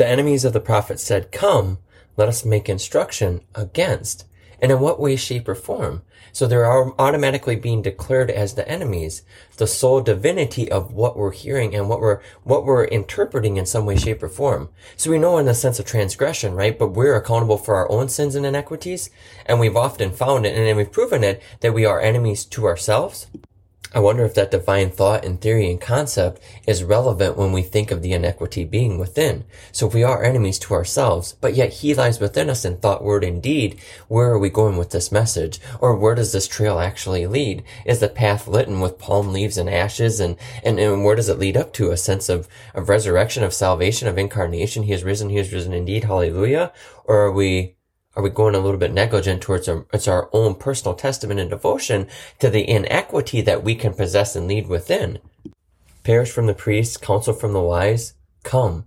The 0.00 0.08
enemies 0.08 0.46
of 0.46 0.54
the 0.54 0.60
prophet 0.60 0.98
said, 0.98 1.30
Come, 1.30 1.76
let 2.16 2.26
us 2.26 2.42
make 2.42 2.70
instruction 2.70 3.42
against. 3.54 4.24
And 4.58 4.72
in 4.72 4.80
what 4.80 4.98
way, 4.98 5.14
shape, 5.14 5.46
or 5.46 5.54
form? 5.54 6.00
So 6.32 6.46
they're 6.46 6.72
automatically 6.98 7.54
being 7.54 7.82
declared 7.82 8.30
as 8.30 8.54
the 8.54 8.66
enemies, 8.66 9.24
the 9.58 9.66
sole 9.66 10.00
divinity 10.00 10.72
of 10.72 10.94
what 10.94 11.18
we're 11.18 11.32
hearing 11.32 11.74
and 11.74 11.90
what 11.90 12.00
we're, 12.00 12.22
what 12.44 12.64
we're 12.64 12.84
interpreting 12.84 13.58
in 13.58 13.66
some 13.66 13.84
way, 13.84 13.98
shape, 13.98 14.22
or 14.22 14.30
form. 14.30 14.70
So 14.96 15.10
we 15.10 15.18
know 15.18 15.36
in 15.36 15.44
the 15.44 15.52
sense 15.52 15.78
of 15.78 15.84
transgression, 15.84 16.54
right? 16.54 16.78
But 16.78 16.92
we're 16.92 17.16
accountable 17.16 17.58
for 17.58 17.74
our 17.74 17.92
own 17.92 18.08
sins 18.08 18.34
and 18.34 18.46
inequities. 18.46 19.10
And 19.44 19.60
we've 19.60 19.76
often 19.76 20.12
found 20.12 20.46
it 20.46 20.56
and 20.56 20.78
we've 20.78 20.90
proven 20.90 21.22
it 21.22 21.42
that 21.60 21.74
we 21.74 21.84
are 21.84 22.00
enemies 22.00 22.46
to 22.46 22.64
ourselves 22.64 23.26
I 23.92 23.98
wonder 23.98 24.24
if 24.24 24.34
that 24.34 24.52
divine 24.52 24.90
thought 24.90 25.24
and 25.24 25.40
theory 25.40 25.68
and 25.68 25.80
concept 25.80 26.40
is 26.66 26.84
relevant 26.84 27.36
when 27.36 27.52
we 27.52 27.62
think 27.62 27.90
of 27.90 28.02
the 28.02 28.12
inequity 28.12 28.64
being 28.64 28.98
within. 28.98 29.44
So 29.72 29.88
if 29.88 29.94
we 29.94 30.04
are 30.04 30.22
enemies 30.22 30.60
to 30.60 30.74
ourselves, 30.74 31.36
but 31.40 31.54
yet 31.54 31.72
he 31.72 31.94
lies 31.94 32.20
within 32.20 32.48
us 32.48 32.64
in 32.64 32.76
thought, 32.76 33.02
word, 33.02 33.24
and 33.24 33.42
deed, 33.42 33.80
where 34.06 34.30
are 34.30 34.38
we 34.38 34.48
going 34.48 34.76
with 34.76 34.90
this 34.90 35.10
message? 35.10 35.58
Or 35.80 35.96
where 35.96 36.14
does 36.14 36.32
this 36.32 36.46
trail 36.46 36.78
actually 36.78 37.26
lead? 37.26 37.64
Is 37.84 37.98
the 37.98 38.08
path 38.08 38.46
lit 38.46 38.68
with 38.68 38.98
palm 38.98 39.32
leaves 39.32 39.58
and 39.58 39.68
ashes? 39.68 40.20
And, 40.20 40.36
and, 40.62 40.78
and 40.78 41.04
where 41.04 41.16
does 41.16 41.28
it 41.28 41.38
lead 41.38 41.56
up 41.56 41.72
to? 41.74 41.90
A 41.90 41.96
sense 41.96 42.28
of, 42.28 42.46
of 42.74 42.88
resurrection, 42.88 43.42
of 43.42 43.52
salvation, 43.52 44.06
of 44.06 44.18
incarnation. 44.18 44.84
He 44.84 44.92
is 44.92 45.02
risen. 45.02 45.30
He 45.30 45.38
is 45.38 45.52
risen 45.52 45.72
indeed. 45.72 46.04
Hallelujah. 46.04 46.72
Or 47.04 47.16
are 47.24 47.32
we 47.32 47.74
are 48.16 48.22
we 48.22 48.30
going 48.30 48.54
a 48.54 48.60
little 48.60 48.78
bit 48.78 48.92
negligent 48.92 49.40
towards 49.40 49.68
our, 49.68 49.86
it's 49.92 50.08
our 50.08 50.28
own 50.32 50.56
personal 50.56 50.94
testament 50.94 51.38
and 51.38 51.50
devotion 51.50 52.08
to 52.40 52.50
the 52.50 52.68
inequity 52.68 53.40
that 53.42 53.62
we 53.62 53.74
can 53.74 53.94
possess 53.94 54.34
and 54.34 54.48
lead 54.48 54.66
within? 54.66 55.18
Perish 56.02 56.30
from 56.30 56.46
the 56.46 56.54
priests, 56.54 56.96
counsel 56.96 57.34
from 57.34 57.52
the 57.52 57.60
wise, 57.60 58.14
come. 58.42 58.84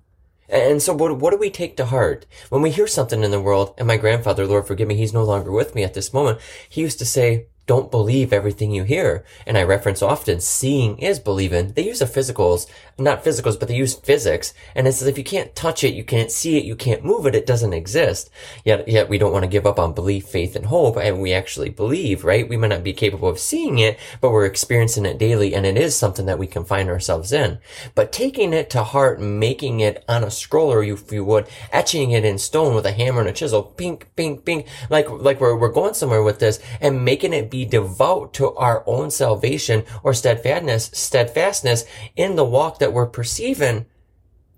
And 0.49 0.82
so 0.82 0.94
what, 0.94 1.18
what 1.18 1.32
do 1.32 1.38
we 1.38 1.49
take 1.49 1.77
to 1.77 1.86
heart? 1.86 2.26
When 2.49 2.62
we 2.62 2.70
hear 2.70 2.86
something 2.86 3.23
in 3.23 3.32
the 3.32 3.41
world, 3.41 3.73
and 3.77 3.88
my 3.88 3.98
grandfather, 3.98 4.46
Lord 4.46 4.68
forgive 4.68 4.88
me, 4.88 4.96
he's 4.96 5.13
no 5.13 5.24
longer 5.24 5.52
with 5.52 5.74
me 5.74 5.84
at 5.84 5.93
this 5.93 6.13
moment, 6.13 6.40
he 6.68 6.82
used 6.82 6.99
to 6.99 7.05
say, 7.05 7.48
don't 7.65 7.91
believe 7.91 8.33
everything 8.33 8.71
you 8.71 8.83
hear. 8.83 9.23
And 9.47 9.57
I 9.57 9.63
reference 9.63 10.01
often, 10.01 10.41
seeing 10.41 10.97
is 10.99 11.19
believing. 11.19 11.73
They 11.73 11.85
use 11.85 12.01
a 12.01 12.05
physicals, 12.05 12.67
not 12.97 13.23
physicals, 13.23 13.57
but 13.57 13.69
they 13.69 13.75
use 13.75 13.95
physics. 13.95 14.53
And 14.75 14.87
it's 14.87 15.01
as 15.01 15.07
if 15.07 15.17
you 15.17 15.23
can't 15.23 15.55
touch 15.55 15.84
it, 15.84 15.93
you 15.93 16.03
can't 16.03 16.29
see 16.31 16.57
it, 16.57 16.65
you 16.65 16.75
can't 16.75 17.05
move 17.05 17.25
it, 17.25 17.35
it 17.35 17.45
doesn't 17.45 17.73
exist. 17.73 18.29
Yet, 18.65 18.87
yet 18.87 19.07
we 19.07 19.17
don't 19.17 19.31
want 19.31 19.43
to 19.43 19.49
give 19.49 19.65
up 19.65 19.79
on 19.79 19.93
belief, 19.93 20.25
faith, 20.25 20.55
and 20.55 20.65
hope. 20.65 20.97
And 20.97 21.21
we 21.21 21.31
actually 21.31 21.69
believe, 21.69 22.25
right? 22.25 22.47
We 22.47 22.57
might 22.57 22.67
not 22.67 22.84
be 22.84 22.93
capable 22.93 23.29
of 23.29 23.39
seeing 23.39 23.79
it, 23.79 23.97
but 24.19 24.31
we're 24.31 24.45
experiencing 24.45 25.05
it 25.05 25.17
daily. 25.17 25.55
And 25.55 25.65
it 25.65 25.77
is 25.77 25.95
something 25.95 26.25
that 26.25 26.39
we 26.39 26.47
can 26.47 26.65
find 26.65 26.89
ourselves 26.89 27.31
in. 27.31 27.59
But 27.95 28.11
taking 28.11 28.53
it 28.53 28.69
to 28.71 28.84
heart, 28.84 29.21
making 29.21 29.79
it 29.79 30.03
on 30.09 30.23
a 30.23 30.27
scroller, 30.27 30.85
if 30.85 31.11
you 31.13 31.23
would, 31.23 31.47
etching 31.71 32.11
it 32.11 32.25
in 32.25 32.37
stone 32.37 32.75
with 32.75 32.85
a 32.85 32.91
hammer 32.91 33.21
and 33.21 33.29
a 33.29 33.34
chisel, 33.34 33.63
pink, 33.63 34.09
pink, 34.17 34.43
pink, 34.43 34.67
like, 34.89 35.09
like 35.09 35.39
we're, 35.39 35.55
we're 35.55 35.71
going 35.71 35.93
somewhere 35.93 36.23
with 36.23 36.39
this 36.39 36.59
and 36.81 37.05
making 37.05 37.31
it 37.31 37.52
be 37.54 37.65
devout 37.65 38.34
to 38.34 38.51
our 38.55 38.84
own 38.87 39.12
salvation 39.12 39.84
or 40.01 40.12
steadfastness, 40.12 40.90
steadfastness 40.91 41.85
in 42.15 42.35
the 42.35 42.43
walk 42.43 42.79
that 42.79 42.91
we're 42.91 43.05
perceiving 43.05 43.85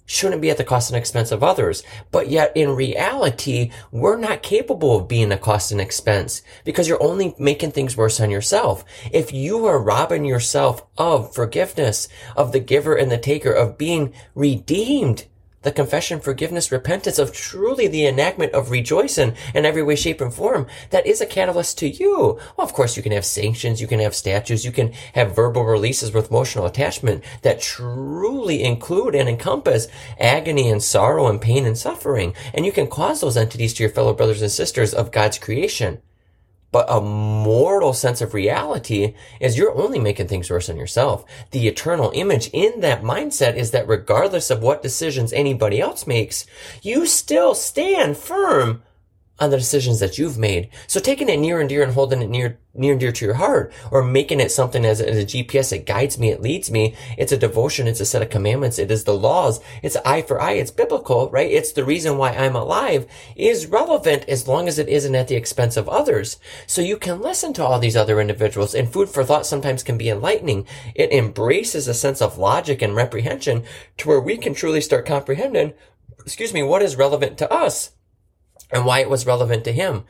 shouldn't 0.06 0.42
be 0.42 0.50
at 0.50 0.56
the 0.56 0.64
cost 0.64 0.90
and 0.90 0.98
expense 0.98 1.32
of 1.32 1.44
others. 1.44 1.84
But 2.10 2.30
yet 2.30 2.54
in 2.56 2.70
reality, 2.70 3.72
we're 3.92 4.16
not 4.18 4.44
capable 4.44 4.96
of 4.96 5.10
being 5.10 5.34
a 5.34 5.38
cost 5.38 5.74
and 5.74 5.82
expense 5.82 6.42
because 6.64 6.88
you're 6.88 7.04
only 7.04 7.36
making 7.38 7.72
things 7.72 7.98
worse 7.98 8.22
on 8.22 8.30
yourself. 8.30 8.86
If 9.12 9.34
you 9.34 9.66
are 9.66 9.78
robbing 9.78 10.24
yourself 10.24 10.86
of 10.98 11.36
forgiveness, 11.36 12.08
of 12.38 12.54
the 12.54 12.62
giver 12.62 12.96
and 12.96 13.12
the 13.12 13.18
taker, 13.18 13.52
of 13.52 13.78
being 13.78 14.14
redeemed, 14.36 15.26
the 15.66 15.72
confession, 15.72 16.20
forgiveness, 16.20 16.72
repentance 16.72 17.20
of 17.20 17.34
truly 17.34 17.88
the 17.88 18.06
enactment 18.06 18.54
of 18.54 18.70
rejoicing 18.70 19.36
in 19.54 19.66
every 19.66 19.82
way, 19.84 19.96
shape, 19.96 20.22
and 20.22 20.34
form 20.34 20.68
that 20.92 21.06
is 21.08 21.20
a 21.20 21.26
catalyst 21.26 21.78
to 21.80 21.90
you. 21.90 22.40
Well, 22.56 22.66
of 22.66 22.72
course, 22.72 22.96
you 22.96 23.04
can 23.04 23.12
have 23.12 23.26
sanctions, 23.26 23.82
you 23.82 23.88
can 23.88 24.00
have 24.00 24.16
statutes, 24.16 24.64
you 24.64 24.72
can 24.72 24.94
have 25.14 25.36
verbal 25.36 25.66
releases 25.66 26.14
with 26.14 26.30
emotional 26.30 26.68
attachment 26.68 27.24
that 27.42 27.60
truly 27.60 28.64
include 28.64 29.16
and 29.16 29.28
encompass 29.28 29.88
agony 30.20 30.70
and 30.70 30.84
sorrow 30.84 31.28
and 31.28 31.42
pain 31.42 31.66
and 31.66 31.78
suffering. 31.78 32.36
And 32.54 32.66
you 32.66 32.72
can 32.72 32.88
cause 32.88 33.20
those 33.20 33.36
entities 33.36 33.74
to 33.74 33.84
your 33.84 33.92
fellow 33.92 34.14
brothers 34.14 34.44
and 34.44 34.52
sisters 34.52 34.94
of 34.94 35.12
God's 35.12 35.40
creation. 35.40 36.00
But 36.76 36.88
a 36.90 37.00
mortal 37.00 37.94
sense 37.94 38.20
of 38.20 38.34
reality 38.34 39.14
is 39.40 39.58
you're 39.58 39.82
only 39.82 39.98
making 39.98 40.28
things 40.28 40.50
worse 40.50 40.68
on 40.68 40.76
yourself. 40.76 41.24
The 41.52 41.70
eternal 41.70 42.12
image 42.14 42.50
in 42.52 42.82
that 42.82 43.02
mindset 43.02 43.56
is 43.56 43.72
that 43.72 43.88
regardless 43.88 44.50
of 44.50 44.62
what 44.62 44.84
decisions 44.84 45.32
anybody 45.32 45.80
else 45.80 46.06
makes, 46.06 46.46
you 46.82 47.06
still 47.06 47.56
stand 47.56 48.18
firm 48.18 48.84
on 49.40 49.50
the 49.50 49.58
decisions 49.58 50.00
that 50.00 50.18
you've 50.18 50.38
made. 50.38 50.70
So 50.88 51.00
taking 51.00 51.28
it 51.28 51.40
near 51.40 51.60
and 51.60 51.68
dear 51.68 51.84
and 51.84 51.94
holding 51.94 52.22
it 52.22 52.30
near, 52.30 52.58
near 52.74 52.94
and 52.94 53.00
dear 53.00 53.12
to 53.12 53.26
your 53.26 53.34
heart 53.34 53.74
or 53.92 54.02
making 54.02 54.40
it 54.40 54.52
something 54.52 54.86
as 54.86 55.02
a, 55.02 55.10
as 55.10 55.18
a 55.18 55.26
GPS, 55.26 55.72
that 55.72 55.86
guides 55.86 56.18
me, 56.18 56.30
it 56.30 56.42
leads 56.42 56.72
me. 56.72 56.96
It's 57.18 57.34
a 57.34 57.38
devotion. 57.38 57.88
It's 57.88 58.00
a 58.00 58.06
set 58.06 58.22
of 58.22 58.30
commandments. 58.30 58.80
It 58.80 58.92
is 58.92 59.04
the 59.04 59.14
laws. 59.14 59.60
It's 59.84 59.98
eye 59.98 60.22
for 60.22 60.42
eye. 60.42 60.54
It's 60.54 60.72
biblical, 60.72 61.30
right? 61.32 61.52
It's 61.52 61.74
the 61.74 61.84
reason 61.84 62.18
why 62.18 62.32
I'm 62.32 62.56
alive 62.56 63.08
is 63.36 63.68
relevant 63.68 64.24
as 64.30 64.48
long 64.48 64.70
as 64.70 64.80
it 64.80 64.88
isn't 64.88 65.16
at 65.16 65.28
the 65.28 65.36
expense 65.36 65.76
of 65.76 65.90
others. 65.90 66.40
So 66.66 66.82
you 66.82 66.96
can 66.96 67.22
listen 67.22 67.52
to 67.54 67.66
all 67.66 67.80
these 67.80 67.98
other 67.98 68.22
individuals 68.22 68.74
and 68.74 68.92
food 68.92 69.10
for 69.10 69.26
thought 69.26 69.46
sometimes 69.46 69.84
can 69.84 69.98
be 69.98 70.10
enlightening. 70.10 70.66
It 70.94 71.12
embraces 71.12 71.90
a 71.90 71.94
sense 71.94 72.22
of 72.22 72.38
logic 72.38 72.82
and 72.82 72.96
reprehension 72.96 73.64
to 73.98 74.08
where 74.08 74.22
we 74.22 74.38
can 74.38 74.54
truly 74.54 74.80
start 74.80 75.06
comprehending, 75.06 75.74
excuse 76.20 76.54
me, 76.54 76.64
what 76.64 76.82
is 76.82 76.96
relevant 76.96 77.38
to 77.40 77.52
us 77.52 77.92
and 78.72 78.86
why 78.86 79.00
it 79.00 79.10
was 79.10 79.26
relevant 79.26 79.64
to 79.66 79.72
him. 79.72 80.04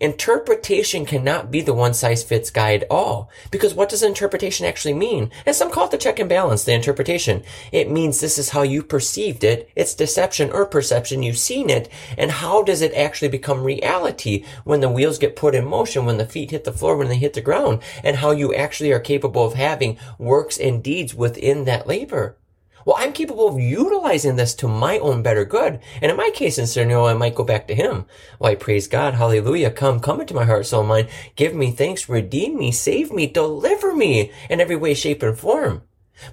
Interpretation 0.00 1.04
cannot 1.04 1.50
be 1.50 1.60
the 1.60 1.74
one 1.74 1.92
size 1.92 2.24
fits 2.24 2.50
guide 2.50 2.86
all. 2.90 3.28
Because 3.50 3.74
what 3.74 3.90
does 3.90 4.02
interpretation 4.02 4.64
actually 4.64 4.94
mean? 4.94 5.30
And 5.44 5.54
some 5.54 5.70
call 5.70 5.84
it 5.84 5.90
the 5.90 5.98
check 5.98 6.18
and 6.18 6.28
balance, 6.28 6.64
the 6.64 6.72
interpretation. 6.72 7.42
It 7.70 7.90
means 7.90 8.18
this 8.18 8.38
is 8.38 8.48
how 8.48 8.62
you 8.62 8.82
perceived 8.82 9.44
it. 9.44 9.68
It's 9.76 9.94
deception 9.94 10.50
or 10.52 10.64
perception. 10.64 11.22
You've 11.22 11.36
seen 11.36 11.68
it. 11.68 11.90
And 12.16 12.30
how 12.30 12.62
does 12.62 12.80
it 12.80 12.94
actually 12.94 13.28
become 13.28 13.62
reality 13.62 14.42
when 14.64 14.80
the 14.80 14.88
wheels 14.88 15.18
get 15.18 15.36
put 15.36 15.54
in 15.54 15.66
motion, 15.66 16.06
when 16.06 16.16
the 16.16 16.24
feet 16.24 16.50
hit 16.50 16.64
the 16.64 16.72
floor, 16.72 16.96
when 16.96 17.08
they 17.08 17.18
hit 17.18 17.34
the 17.34 17.42
ground, 17.42 17.82
and 18.02 18.16
how 18.16 18.30
you 18.30 18.54
actually 18.54 18.92
are 18.92 19.00
capable 19.00 19.44
of 19.44 19.52
having 19.52 19.98
works 20.18 20.56
and 20.56 20.82
deeds 20.82 21.14
within 21.14 21.66
that 21.66 21.86
labor. 21.86 22.38
Well, 22.84 22.96
I'm 22.98 23.12
capable 23.12 23.48
of 23.48 23.60
utilizing 23.60 24.36
this 24.36 24.54
to 24.56 24.68
my 24.68 24.98
own 24.98 25.22
better 25.22 25.44
good. 25.44 25.80
And 26.00 26.10
in 26.10 26.16
my 26.16 26.30
case 26.34 26.58
in 26.58 26.66
scenario, 26.66 27.06
I 27.06 27.14
might 27.14 27.34
go 27.34 27.44
back 27.44 27.68
to 27.68 27.74
him. 27.74 28.06
Why, 28.38 28.54
praise 28.54 28.88
God. 28.88 29.14
Hallelujah. 29.14 29.70
Come, 29.70 30.00
come 30.00 30.20
into 30.20 30.34
my 30.34 30.44
heart, 30.44 30.66
soul, 30.66 30.84
mind. 30.84 31.08
Give 31.36 31.54
me 31.54 31.70
thanks. 31.70 32.08
Redeem 32.08 32.58
me. 32.58 32.72
Save 32.72 33.12
me. 33.12 33.26
Deliver 33.26 33.94
me 33.94 34.32
in 34.48 34.60
every 34.60 34.76
way, 34.76 34.94
shape, 34.94 35.22
and 35.22 35.38
form. 35.38 35.82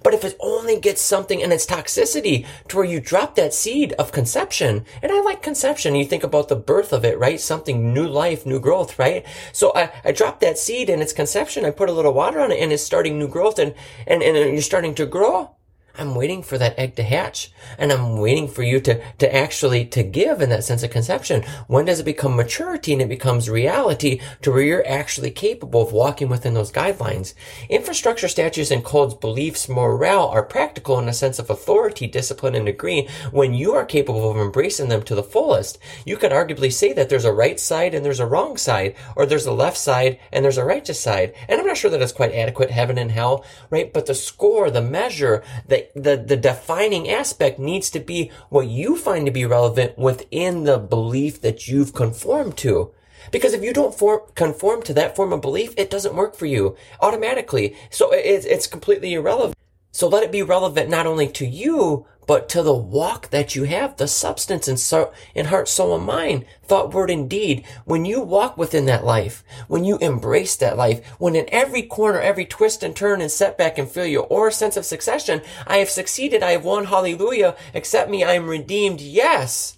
But 0.04 0.14
if 0.14 0.24
it 0.24 0.38
only 0.40 0.80
gets 0.80 1.02
something 1.02 1.40
in 1.40 1.52
its 1.52 1.66
toxicity 1.66 2.46
to 2.68 2.78
where 2.78 2.86
you 2.86 3.00
drop 3.00 3.36
that 3.36 3.54
seed 3.54 3.94
of 3.94 4.12
conception, 4.12 4.86
and 5.02 5.12
I 5.12 5.22
like 5.22 5.42
conception, 5.42 5.96
you 5.96 6.06
think 6.06 6.24
about 6.24 6.50
the 6.50 6.56
birth 6.56 6.92
of 6.92 7.06
it, 7.06 7.18
right? 7.18 7.40
Something 7.40 7.94
new 7.94 8.08
life, 8.08 8.46
new 8.46 8.60
growth, 8.60 9.00
right? 9.00 9.26
So 9.54 9.72
I, 9.76 9.92
I 10.04 10.12
drop 10.12 10.40
that 10.42 10.58
seed 10.58 10.90
in 10.90 11.02
its 11.02 11.14
conception, 11.14 11.66
I 11.66 11.72
put 11.72 11.90
a 11.90 11.94
little 11.94 12.14
water 12.14 12.40
on 12.40 12.52
it 12.52 12.60
and 12.62 12.72
it's 12.72 12.84
starting 12.84 13.18
new 13.18 13.28
growth 13.28 13.60
and, 13.60 13.74
and, 14.06 14.22
and 14.22 14.54
you're 14.54 14.62
starting 14.62 14.96
to 14.96 15.06
grow. 15.06 15.57
I'm 15.98 16.14
waiting 16.14 16.44
for 16.44 16.58
that 16.58 16.78
egg 16.78 16.96
to 16.96 17.04
hatch 17.04 17.52
and 17.78 17.92
I'm 17.92 18.18
waiting 18.18 18.48
for 18.48 18.62
you 18.62 18.80
to, 18.82 19.02
to 19.18 19.36
actually, 19.36 19.86
to 19.86 20.04
give 20.04 20.42
in 20.42 20.50
that 20.50 20.64
sense 20.64 20.84
of 20.84 20.92
conception. 20.92 21.44
When 21.68 21.86
does 21.86 22.00
it 22.00 22.06
become 22.06 22.36
maturity 22.36 22.94
and 22.94 23.02
it 23.02 23.10
becomes 23.10 23.50
reality 23.50 24.22
to 24.44 24.52
where 24.52 24.62
you're 24.62 24.88
actually 24.88 25.32
capable 25.32 25.82
of 25.82 25.94
walking 25.94 26.30
within 26.30 26.54
those 26.54 26.72
guidelines? 26.72 27.34
Infrastructure 27.70 28.28
statutes 28.28 28.70
and 28.70 28.84
codes, 28.84 29.16
beliefs, 29.16 29.68
morale 29.68 30.28
are 30.28 30.44
practical 30.44 31.00
in 31.00 31.10
a 31.10 31.14
sense 31.14 31.40
of 31.40 31.50
authority, 31.50 32.06
discipline, 32.06 32.54
and 32.54 32.68
degree 32.68 33.08
when 33.32 33.54
you 33.54 33.74
are 33.74 33.86
capable 33.86 34.30
of 34.30 34.38
embracing 34.38 34.90
them 34.90 35.02
to 35.04 35.16
the 35.16 35.24
fullest. 35.24 35.80
You 36.06 36.18
could 36.18 36.32
arguably 36.32 36.72
say 36.72 36.94
that 36.94 37.10
there's 37.10 37.26
a 37.26 37.34
right 37.34 37.60
side 37.60 37.94
and 37.96 38.06
there's 38.06 38.20
a 38.20 38.26
wrong 38.28 38.58
side, 38.58 38.96
or 39.16 39.26
there's 39.26 39.48
a 39.48 39.52
left 39.52 39.78
side 39.78 40.20
and 40.32 40.46
there's 40.46 40.58
a 40.58 40.66
righteous 40.66 41.00
side. 41.00 41.34
And 41.48 41.60
I'm 41.60 41.66
not 41.66 41.78
sure 41.78 41.90
that 41.90 42.02
it's 42.02 42.12
quite 42.12 42.34
adequate, 42.34 42.70
heaven 42.70 42.98
and 42.98 43.12
hell, 43.12 43.44
right? 43.72 43.92
But 43.92 44.06
the 44.06 44.16
score, 44.16 44.70
the 44.70 44.82
measure, 44.82 45.44
the 45.68 45.87
the, 45.96 46.18
the 46.18 46.38
defining 46.38 47.10
aspect 47.10 47.60
needs 47.60 47.90
to 47.92 48.00
be 48.00 48.32
what 48.50 48.68
you 48.68 48.98
find 48.98 49.26
to 49.26 49.32
be 49.32 49.46
relevant 49.46 49.98
within 49.98 50.64
the 50.64 50.78
belief 50.78 51.42
that 51.42 51.68
you've 51.68 51.94
conformed 51.94 52.58
to. 52.58 52.92
Because 53.32 53.54
if 53.54 53.64
you 53.64 53.74
don't 53.74 53.98
form, 53.98 54.22
conform 54.36 54.84
to 54.84 54.94
that 54.94 55.16
form 55.16 55.34
of 55.34 55.42
belief, 55.42 55.74
it 55.78 55.90
doesn't 55.90 56.16
work 56.16 56.36
for 56.36 56.46
you 56.46 56.76
automatically. 57.02 57.76
So 57.90 58.12
it's, 58.12 58.46
it's 58.46 58.68
completely 58.68 59.14
irrelevant. 59.14 59.56
So 59.92 60.08
let 60.08 60.24
it 60.24 60.32
be 60.32 60.44
relevant 60.44 60.90
not 60.90 61.08
only 61.08 61.28
to 61.30 61.46
you, 61.46 62.06
but 62.28 62.48
to 62.50 62.62
the 62.62 62.76
walk 62.76 63.30
that 63.30 63.56
you 63.56 63.64
have, 63.64 63.96
the 63.96 64.08
substance 64.08 64.68
in, 64.68 64.78
so, 64.78 65.12
in 65.34 65.48
heart, 65.48 65.68
soul, 65.68 65.96
and 65.96 66.06
mind, 66.06 66.46
thought, 66.64 66.94
word, 66.94 67.10
and 67.10 67.30
deed. 67.30 67.66
When 67.86 68.06
you 68.06 68.22
walk 68.22 68.58
within 68.58 68.86
that 68.86 69.06
life, 69.06 69.44
when 69.68 69.86
you 69.86 69.98
embrace 69.98 70.56
that 70.58 70.78
life, 70.78 71.04
when 71.18 71.36
in 71.36 71.46
every 71.52 71.82
corner, 71.82 72.20
every 72.20 72.46
twist 72.46 72.84
and 72.84 72.96
turn 72.96 73.22
and 73.22 73.32
setback 73.32 73.78
and 73.78 73.90
failure 73.90 74.20
or 74.20 74.52
sense 74.52 74.76
of 74.76 74.86
succession, 74.86 75.42
I 75.66 75.78
have 75.78 75.90
succeeded, 75.90 76.44
I 76.44 76.52
have 76.52 76.66
won, 76.66 76.86
hallelujah, 76.86 77.56
accept 77.74 78.12
me, 78.12 78.24
I 78.24 78.34
am 78.34 78.50
redeemed, 78.50 79.00
yes. 79.00 79.78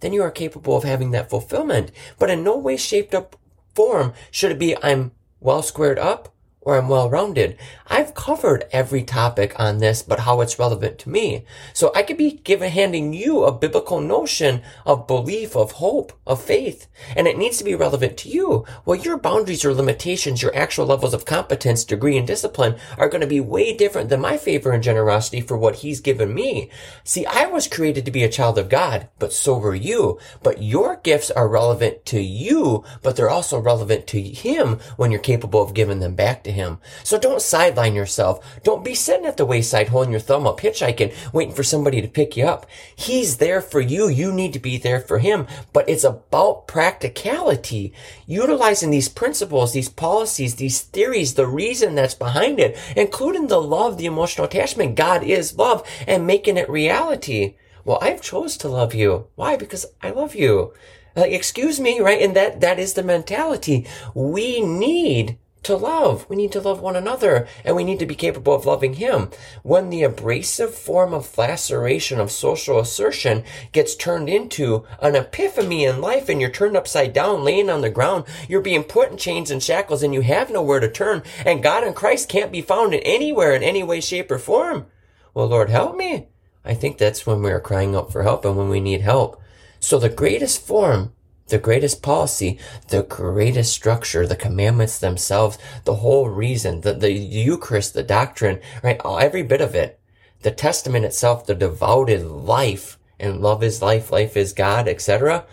Then 0.00 0.12
you 0.12 0.22
are 0.22 0.30
capable 0.30 0.76
of 0.76 0.84
having 0.84 1.12
that 1.12 1.30
fulfillment. 1.30 1.90
But 2.18 2.28
in 2.28 2.44
no 2.44 2.58
way, 2.58 2.76
shaped 2.76 3.14
up 3.14 3.36
form 3.74 4.12
should 4.30 4.52
it 4.52 4.58
be 4.58 4.76
I'm 4.82 5.12
well 5.40 5.62
squared 5.62 5.98
up 5.98 6.33
or 6.64 6.76
I'm 6.76 6.88
well 6.88 7.10
rounded. 7.10 7.58
I've 7.86 8.14
covered 8.14 8.64
every 8.72 9.02
topic 9.02 9.54
on 9.60 9.78
this, 9.78 10.02
but 10.02 10.20
how 10.20 10.40
it's 10.40 10.58
relevant 10.58 10.98
to 11.00 11.10
me. 11.10 11.44
So 11.72 11.92
I 11.94 12.02
could 12.02 12.16
be 12.16 12.40
giving, 12.42 12.70
handing 12.70 13.12
you 13.12 13.44
a 13.44 13.52
biblical 13.52 14.00
notion 14.00 14.62
of 14.86 15.06
belief, 15.06 15.54
of 15.54 15.72
hope, 15.72 16.12
of 16.26 16.42
faith, 16.42 16.88
and 17.14 17.28
it 17.28 17.36
needs 17.36 17.58
to 17.58 17.64
be 17.64 17.74
relevant 17.74 18.16
to 18.18 18.28
you. 18.28 18.64
Well, 18.84 18.98
your 18.98 19.18
boundaries 19.18 19.64
or 19.64 19.74
limitations, 19.74 20.42
your 20.42 20.54
actual 20.56 20.86
levels 20.86 21.12
of 21.12 21.26
competence, 21.26 21.84
degree, 21.84 22.16
and 22.16 22.26
discipline 22.26 22.76
are 22.96 23.08
going 23.08 23.20
to 23.20 23.26
be 23.26 23.40
way 23.40 23.76
different 23.76 24.08
than 24.08 24.20
my 24.20 24.38
favor 24.38 24.72
and 24.72 24.82
generosity 24.82 25.40
for 25.40 25.56
what 25.58 25.76
he's 25.76 26.00
given 26.00 26.34
me. 26.34 26.70
See, 27.04 27.26
I 27.26 27.46
was 27.46 27.68
created 27.68 28.06
to 28.06 28.10
be 28.10 28.24
a 28.24 28.28
child 28.30 28.58
of 28.58 28.70
God, 28.70 29.08
but 29.18 29.32
so 29.32 29.58
were 29.58 29.74
you. 29.74 30.18
But 30.42 30.62
your 30.62 30.96
gifts 30.96 31.30
are 31.30 31.48
relevant 31.48 32.06
to 32.06 32.20
you, 32.20 32.84
but 33.02 33.16
they're 33.16 33.30
also 33.30 33.58
relevant 33.58 34.06
to 34.08 34.22
him 34.22 34.78
when 34.96 35.10
you're 35.10 35.20
capable 35.20 35.62
of 35.62 35.74
giving 35.74 36.00
them 36.00 36.14
back 36.14 36.42
to 36.44 36.50
him. 36.50 36.53
So 37.02 37.18
don't 37.18 37.42
sideline 37.42 37.94
yourself. 37.94 38.62
Don't 38.62 38.84
be 38.84 38.94
sitting 38.94 39.26
at 39.26 39.36
the 39.36 39.44
wayside 39.44 39.88
holding 39.88 40.12
your 40.12 40.20
thumb 40.20 40.46
up, 40.46 40.60
hitchhiking, 40.60 41.14
waiting 41.32 41.54
for 41.54 41.62
somebody 41.62 42.00
to 42.00 42.08
pick 42.08 42.36
you 42.36 42.46
up. 42.46 42.66
He's 42.94 43.38
there 43.38 43.60
for 43.60 43.80
you. 43.80 44.08
You 44.08 44.32
need 44.32 44.52
to 44.52 44.58
be 44.58 44.78
there 44.78 45.00
for 45.00 45.18
him. 45.18 45.46
But 45.72 45.88
it's 45.88 46.04
about 46.04 46.66
practicality. 46.66 47.92
Utilizing 48.26 48.90
these 48.90 49.08
principles, 49.08 49.72
these 49.72 49.88
policies, 49.88 50.56
these 50.56 50.80
theories, 50.80 51.34
the 51.34 51.46
reason 51.46 51.94
that's 51.94 52.14
behind 52.14 52.58
it, 52.58 52.78
including 52.96 53.48
the 53.48 53.60
love, 53.60 53.98
the 53.98 54.06
emotional 54.06 54.46
attachment. 54.46 54.94
God 54.94 55.22
is 55.22 55.58
love 55.58 55.86
and 56.06 56.26
making 56.26 56.56
it 56.56 56.70
reality. 56.70 57.56
Well, 57.84 57.98
I've 58.00 58.22
chose 58.22 58.56
to 58.58 58.68
love 58.68 58.94
you. 58.94 59.26
Why? 59.34 59.56
Because 59.56 59.86
I 60.02 60.10
love 60.10 60.34
you. 60.34 60.72
Like, 61.16 61.32
excuse 61.32 61.78
me, 61.78 62.00
right? 62.00 62.20
And 62.20 62.34
that, 62.34 62.60
that 62.60 62.78
is 62.78 62.94
the 62.94 63.02
mentality. 63.02 63.86
We 64.14 64.60
need 64.60 65.38
to 65.64 65.76
love. 65.76 66.26
We 66.28 66.36
need 66.36 66.52
to 66.52 66.60
love 66.60 66.80
one 66.80 66.96
another 66.96 67.46
and 67.64 67.74
we 67.74 67.84
need 67.84 67.98
to 67.98 68.06
be 68.06 68.14
capable 68.14 68.54
of 68.54 68.66
loving 68.66 68.94
him. 68.94 69.30
When 69.62 69.90
the 69.90 70.02
abrasive 70.02 70.74
form 70.74 71.12
of 71.12 71.36
laceration 71.36 72.20
of 72.20 72.30
social 72.30 72.78
assertion 72.78 73.44
gets 73.72 73.96
turned 73.96 74.28
into 74.28 74.84
an 75.00 75.16
epiphany 75.16 75.84
in 75.84 76.00
life 76.00 76.28
and 76.28 76.40
you're 76.40 76.50
turned 76.50 76.76
upside 76.76 77.12
down, 77.12 77.44
laying 77.44 77.70
on 77.70 77.80
the 77.80 77.90
ground, 77.90 78.24
you're 78.48 78.60
being 78.60 78.84
put 78.84 79.10
in 79.10 79.16
chains 79.16 79.50
and 79.50 79.62
shackles 79.62 80.02
and 80.02 80.14
you 80.14 80.20
have 80.20 80.50
nowhere 80.50 80.80
to 80.80 80.90
turn 80.90 81.22
and 81.44 81.62
God 81.62 81.84
and 81.84 81.96
Christ 81.96 82.28
can't 82.28 82.52
be 82.52 82.62
found 82.62 82.94
in 82.94 83.00
anywhere 83.00 83.54
in 83.54 83.62
any 83.62 83.82
way, 83.82 84.00
shape 84.00 84.30
or 84.30 84.38
form. 84.38 84.86
Well, 85.34 85.48
Lord, 85.48 85.70
help 85.70 85.96
me. 85.96 86.28
I 86.64 86.74
think 86.74 86.96
that's 86.96 87.26
when 87.26 87.42
we 87.42 87.50
are 87.50 87.60
crying 87.60 87.94
out 87.94 88.10
for 88.10 88.22
help 88.22 88.44
and 88.44 88.56
when 88.56 88.68
we 88.68 88.80
need 88.80 89.02
help. 89.02 89.40
So 89.80 89.98
the 89.98 90.08
greatest 90.08 90.66
form 90.66 91.12
the 91.48 91.58
greatest 91.58 92.02
policy, 92.02 92.58
the 92.88 93.02
greatest 93.02 93.72
structure, 93.72 94.26
the 94.26 94.36
commandments 94.36 94.98
themselves, 94.98 95.58
the 95.84 95.96
whole 95.96 96.28
reason, 96.28 96.80
the, 96.80 96.94
the 96.94 97.12
Eucharist, 97.12 97.94
the 97.94 98.02
doctrine, 98.02 98.60
right? 98.82 99.00
Every 99.04 99.42
bit 99.42 99.60
of 99.60 99.74
it. 99.74 100.00
The 100.42 100.50
testament 100.50 101.04
itself, 101.04 101.46
the 101.46 101.54
devoted 101.54 102.24
life, 102.26 102.98
and 103.18 103.40
love 103.40 103.62
is 103.62 103.82
life, 103.82 104.10
life 104.10 104.36
is 104.36 104.52
God, 104.52 104.88
etc., 104.88 105.46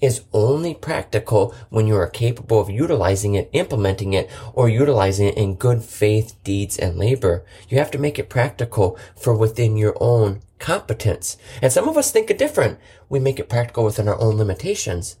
is 0.00 0.22
only 0.32 0.74
practical 0.74 1.52
when 1.70 1.86
you 1.88 1.96
are 1.96 2.06
capable 2.06 2.60
of 2.60 2.70
utilizing 2.70 3.34
it, 3.34 3.50
implementing 3.52 4.12
it, 4.12 4.30
or 4.52 4.68
utilizing 4.68 5.26
it 5.26 5.36
in 5.36 5.56
good 5.56 5.82
faith, 5.82 6.36
deeds, 6.44 6.78
and 6.78 6.96
labor. 6.96 7.44
You 7.68 7.78
have 7.78 7.90
to 7.90 7.98
make 7.98 8.18
it 8.18 8.28
practical 8.28 8.96
for 9.16 9.34
within 9.34 9.76
your 9.76 9.96
own 10.00 10.40
competence. 10.60 11.36
And 11.60 11.72
some 11.72 11.88
of 11.88 11.96
us 11.96 12.12
think 12.12 12.30
it 12.30 12.38
different. 12.38 12.78
We 13.08 13.18
make 13.18 13.40
it 13.40 13.48
practical 13.48 13.84
within 13.84 14.08
our 14.08 14.20
own 14.20 14.36
limitations 14.36 15.16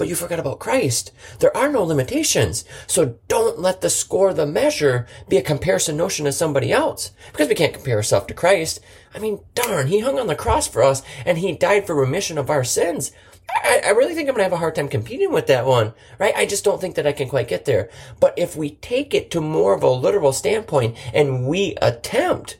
but 0.00 0.08
you 0.08 0.14
forgot 0.14 0.38
about 0.38 0.58
Christ. 0.58 1.12
There 1.40 1.54
are 1.54 1.70
no 1.70 1.82
limitations. 1.82 2.64
So 2.86 3.18
don't 3.28 3.58
let 3.58 3.82
the 3.82 3.90
score, 3.90 4.32
the 4.32 4.46
measure, 4.46 5.06
be 5.28 5.36
a 5.36 5.42
comparison 5.42 5.98
notion 5.98 6.24
to 6.24 6.32
somebody 6.32 6.72
else. 6.72 7.10
Because 7.30 7.48
we 7.48 7.54
can't 7.54 7.74
compare 7.74 7.96
ourselves 7.96 8.26
to 8.28 8.34
Christ. 8.34 8.80
I 9.14 9.18
mean, 9.18 9.40
darn, 9.54 9.88
he 9.88 10.00
hung 10.00 10.18
on 10.18 10.26
the 10.26 10.34
cross 10.34 10.66
for 10.66 10.82
us 10.82 11.02
and 11.26 11.36
he 11.36 11.52
died 11.52 11.86
for 11.86 11.94
remission 11.94 12.38
of 12.38 12.48
our 12.48 12.64
sins. 12.64 13.12
I, 13.50 13.82
I 13.88 13.90
really 13.90 14.14
think 14.14 14.26
I'm 14.26 14.34
going 14.34 14.38
to 14.38 14.44
have 14.44 14.54
a 14.54 14.56
hard 14.56 14.74
time 14.74 14.88
competing 14.88 15.32
with 15.32 15.48
that 15.48 15.66
one, 15.66 15.92
right? 16.18 16.34
I 16.34 16.46
just 16.46 16.64
don't 16.64 16.80
think 16.80 16.94
that 16.94 17.06
I 17.06 17.12
can 17.12 17.28
quite 17.28 17.48
get 17.48 17.66
there. 17.66 17.90
But 18.20 18.32
if 18.38 18.56
we 18.56 18.76
take 18.76 19.12
it 19.12 19.30
to 19.32 19.42
more 19.42 19.74
of 19.74 19.82
a 19.82 19.90
literal 19.90 20.32
standpoint 20.32 20.96
and 21.12 21.46
we 21.46 21.76
attempt 21.82 22.56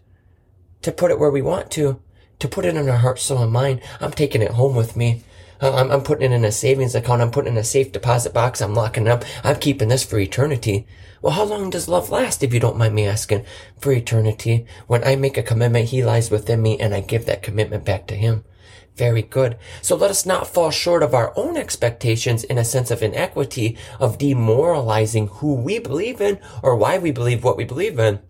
to 0.82 0.92
put 0.92 1.10
it 1.10 1.18
where 1.18 1.30
we 1.30 1.40
want 1.40 1.70
to, 1.70 2.02
to 2.40 2.48
put 2.48 2.66
it 2.66 2.76
in 2.76 2.86
our 2.86 2.98
heart, 2.98 3.18
soul, 3.18 3.42
and 3.42 3.50
mind, 3.50 3.80
I'm 3.98 4.12
taking 4.12 4.42
it 4.42 4.50
home 4.50 4.76
with 4.76 4.94
me. 4.94 5.22
Uh, 5.60 5.74
I'm, 5.74 5.90
I'm 5.90 6.02
putting 6.02 6.32
it 6.32 6.34
in 6.34 6.44
a 6.44 6.52
savings 6.52 6.94
account. 6.94 7.22
I'm 7.22 7.30
putting 7.30 7.52
in 7.52 7.58
a 7.58 7.64
safe 7.64 7.92
deposit 7.92 8.32
box. 8.32 8.60
I'm 8.60 8.74
locking 8.74 9.06
it 9.06 9.10
up. 9.10 9.24
I'm 9.44 9.56
keeping 9.56 9.88
this 9.88 10.04
for 10.04 10.18
eternity. 10.18 10.86
Well, 11.22 11.34
how 11.34 11.44
long 11.44 11.68
does 11.68 11.88
love 11.88 12.10
last, 12.10 12.42
if 12.42 12.54
you 12.54 12.60
don't 12.60 12.78
mind 12.78 12.94
me 12.94 13.06
asking? 13.06 13.44
For 13.78 13.92
eternity. 13.92 14.64
When 14.86 15.04
I 15.04 15.16
make 15.16 15.36
a 15.36 15.42
commitment, 15.42 15.90
he 15.90 16.02
lies 16.02 16.30
within 16.30 16.62
me 16.62 16.78
and 16.80 16.94
I 16.94 17.00
give 17.00 17.26
that 17.26 17.42
commitment 17.42 17.84
back 17.84 18.06
to 18.06 18.14
him. 18.14 18.44
Very 18.96 19.22
good. 19.22 19.56
So 19.82 19.96
let 19.96 20.10
us 20.10 20.26
not 20.26 20.46
fall 20.46 20.70
short 20.70 21.02
of 21.02 21.14
our 21.14 21.32
own 21.36 21.56
expectations 21.56 22.44
in 22.44 22.58
a 22.58 22.64
sense 22.64 22.90
of 22.90 23.02
inequity, 23.02 23.76
of 23.98 24.18
demoralizing 24.18 25.28
who 25.28 25.54
we 25.54 25.78
believe 25.78 26.20
in 26.20 26.38
or 26.62 26.76
why 26.76 26.98
we 26.98 27.10
believe 27.10 27.44
what 27.44 27.56
we 27.56 27.64
believe 27.64 27.98
in. 27.98 28.20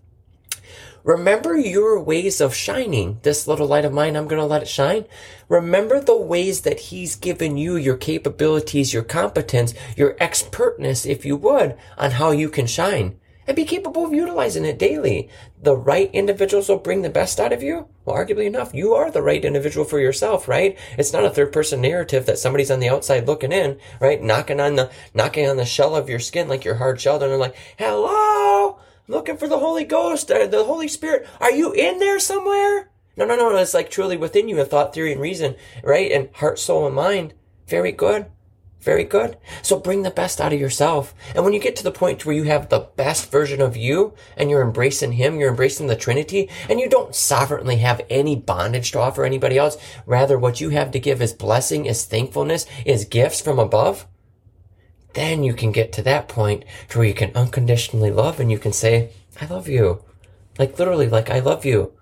Remember 1.04 1.56
your 1.56 2.00
ways 2.02 2.40
of 2.40 2.54
shining. 2.54 3.18
This 3.22 3.46
little 3.46 3.66
light 3.66 3.84
of 3.84 3.92
mine, 3.92 4.16
I'm 4.16 4.28
going 4.28 4.40
to 4.40 4.46
let 4.46 4.62
it 4.62 4.68
shine. 4.68 5.06
Remember 5.48 6.00
the 6.00 6.16
ways 6.16 6.62
that 6.62 6.80
he's 6.80 7.16
given 7.16 7.56
you 7.56 7.76
your 7.76 7.96
capabilities, 7.96 8.92
your 8.92 9.02
competence, 9.02 9.74
your 9.96 10.16
expertness, 10.20 11.06
if 11.06 11.24
you 11.24 11.36
would, 11.36 11.76
on 11.96 12.12
how 12.12 12.30
you 12.30 12.48
can 12.48 12.66
shine 12.66 13.18
and 13.50 13.56
be 13.56 13.64
capable 13.64 14.04
of 14.04 14.14
utilizing 14.14 14.64
it 14.64 14.78
daily. 14.78 15.28
The 15.60 15.76
right 15.76 16.08
individuals 16.12 16.68
will 16.68 16.78
bring 16.78 17.02
the 17.02 17.10
best 17.10 17.40
out 17.40 17.52
of 17.52 17.64
you. 17.64 17.88
Well, 18.04 18.14
arguably 18.14 18.44
enough, 18.44 18.72
you 18.72 18.94
are 18.94 19.10
the 19.10 19.22
right 19.22 19.44
individual 19.44 19.84
for 19.84 19.98
yourself, 19.98 20.46
right? 20.46 20.78
It's 20.96 21.12
not 21.12 21.24
a 21.24 21.30
third 21.30 21.52
person 21.52 21.80
narrative 21.80 22.26
that 22.26 22.38
somebody's 22.38 22.70
on 22.70 22.78
the 22.78 22.88
outside 22.88 23.26
looking 23.26 23.50
in, 23.50 23.78
right? 23.98 24.22
Knocking 24.22 24.60
on 24.60 24.76
the, 24.76 24.88
knocking 25.14 25.48
on 25.48 25.56
the 25.56 25.64
shell 25.64 25.96
of 25.96 26.08
your 26.08 26.20
skin 26.20 26.48
like 26.48 26.64
your 26.64 26.76
hard 26.76 27.00
shell 27.00 27.14
and 27.14 27.22
they're 27.24 27.36
like, 27.36 27.56
hello, 27.76 28.78
looking 29.10 29.36
for 29.36 29.48
the 29.48 29.58
Holy 29.58 29.84
Ghost, 29.84 30.28
the 30.28 30.64
Holy 30.64 30.88
Spirit. 30.88 31.26
Are 31.40 31.50
you 31.50 31.72
in 31.72 31.98
there 31.98 32.18
somewhere? 32.18 32.90
No, 33.16 33.26
no, 33.26 33.36
no, 33.36 33.50
no. 33.50 33.56
It's 33.56 33.74
like 33.74 33.90
truly 33.90 34.16
within 34.16 34.48
you, 34.48 34.60
a 34.60 34.64
thought, 34.64 34.94
theory, 34.94 35.12
and 35.12 35.20
reason, 35.20 35.56
right? 35.82 36.10
And 36.10 36.30
heart, 36.36 36.58
soul, 36.58 36.86
and 36.86 36.94
mind. 36.94 37.34
Very 37.66 37.92
good. 37.92 38.26
Very 38.80 39.04
good. 39.04 39.36
So 39.60 39.78
bring 39.78 40.04
the 40.04 40.10
best 40.10 40.40
out 40.40 40.54
of 40.54 40.60
yourself. 40.60 41.12
And 41.34 41.44
when 41.44 41.52
you 41.52 41.60
get 41.60 41.76
to 41.76 41.84
the 41.84 41.90
point 41.90 42.24
where 42.24 42.34
you 42.34 42.44
have 42.44 42.70
the 42.70 42.88
best 42.96 43.30
version 43.30 43.60
of 43.60 43.76
you 43.76 44.14
and 44.38 44.48
you're 44.48 44.62
embracing 44.62 45.12
Him, 45.12 45.38
you're 45.38 45.50
embracing 45.50 45.88
the 45.88 45.96
Trinity, 45.96 46.48
and 46.66 46.80
you 46.80 46.88
don't 46.88 47.14
sovereignly 47.14 47.76
have 47.76 48.00
any 48.08 48.36
bondage 48.36 48.92
to 48.92 49.00
offer 49.00 49.24
anybody 49.24 49.58
else. 49.58 49.76
Rather, 50.06 50.38
what 50.38 50.62
you 50.62 50.70
have 50.70 50.92
to 50.92 50.98
give 50.98 51.20
is 51.20 51.34
blessing, 51.34 51.84
is 51.84 52.06
thankfulness, 52.06 52.64
is 52.86 53.04
gifts 53.04 53.42
from 53.42 53.58
above 53.58 54.06
then 55.14 55.42
you 55.42 55.54
can 55.54 55.72
get 55.72 55.92
to 55.92 56.02
that 56.02 56.28
point 56.28 56.64
to 56.88 56.98
where 56.98 57.06
you 57.06 57.14
can 57.14 57.32
unconditionally 57.34 58.10
love 58.10 58.40
and 58.40 58.50
you 58.50 58.58
can 58.58 58.72
say, 58.72 59.10
I 59.40 59.46
love 59.46 59.68
you. 59.68 60.04
Like 60.58 60.78
literally, 60.78 61.08
like 61.08 61.30
I 61.30 61.40
love 61.40 61.64
you. 61.64 61.92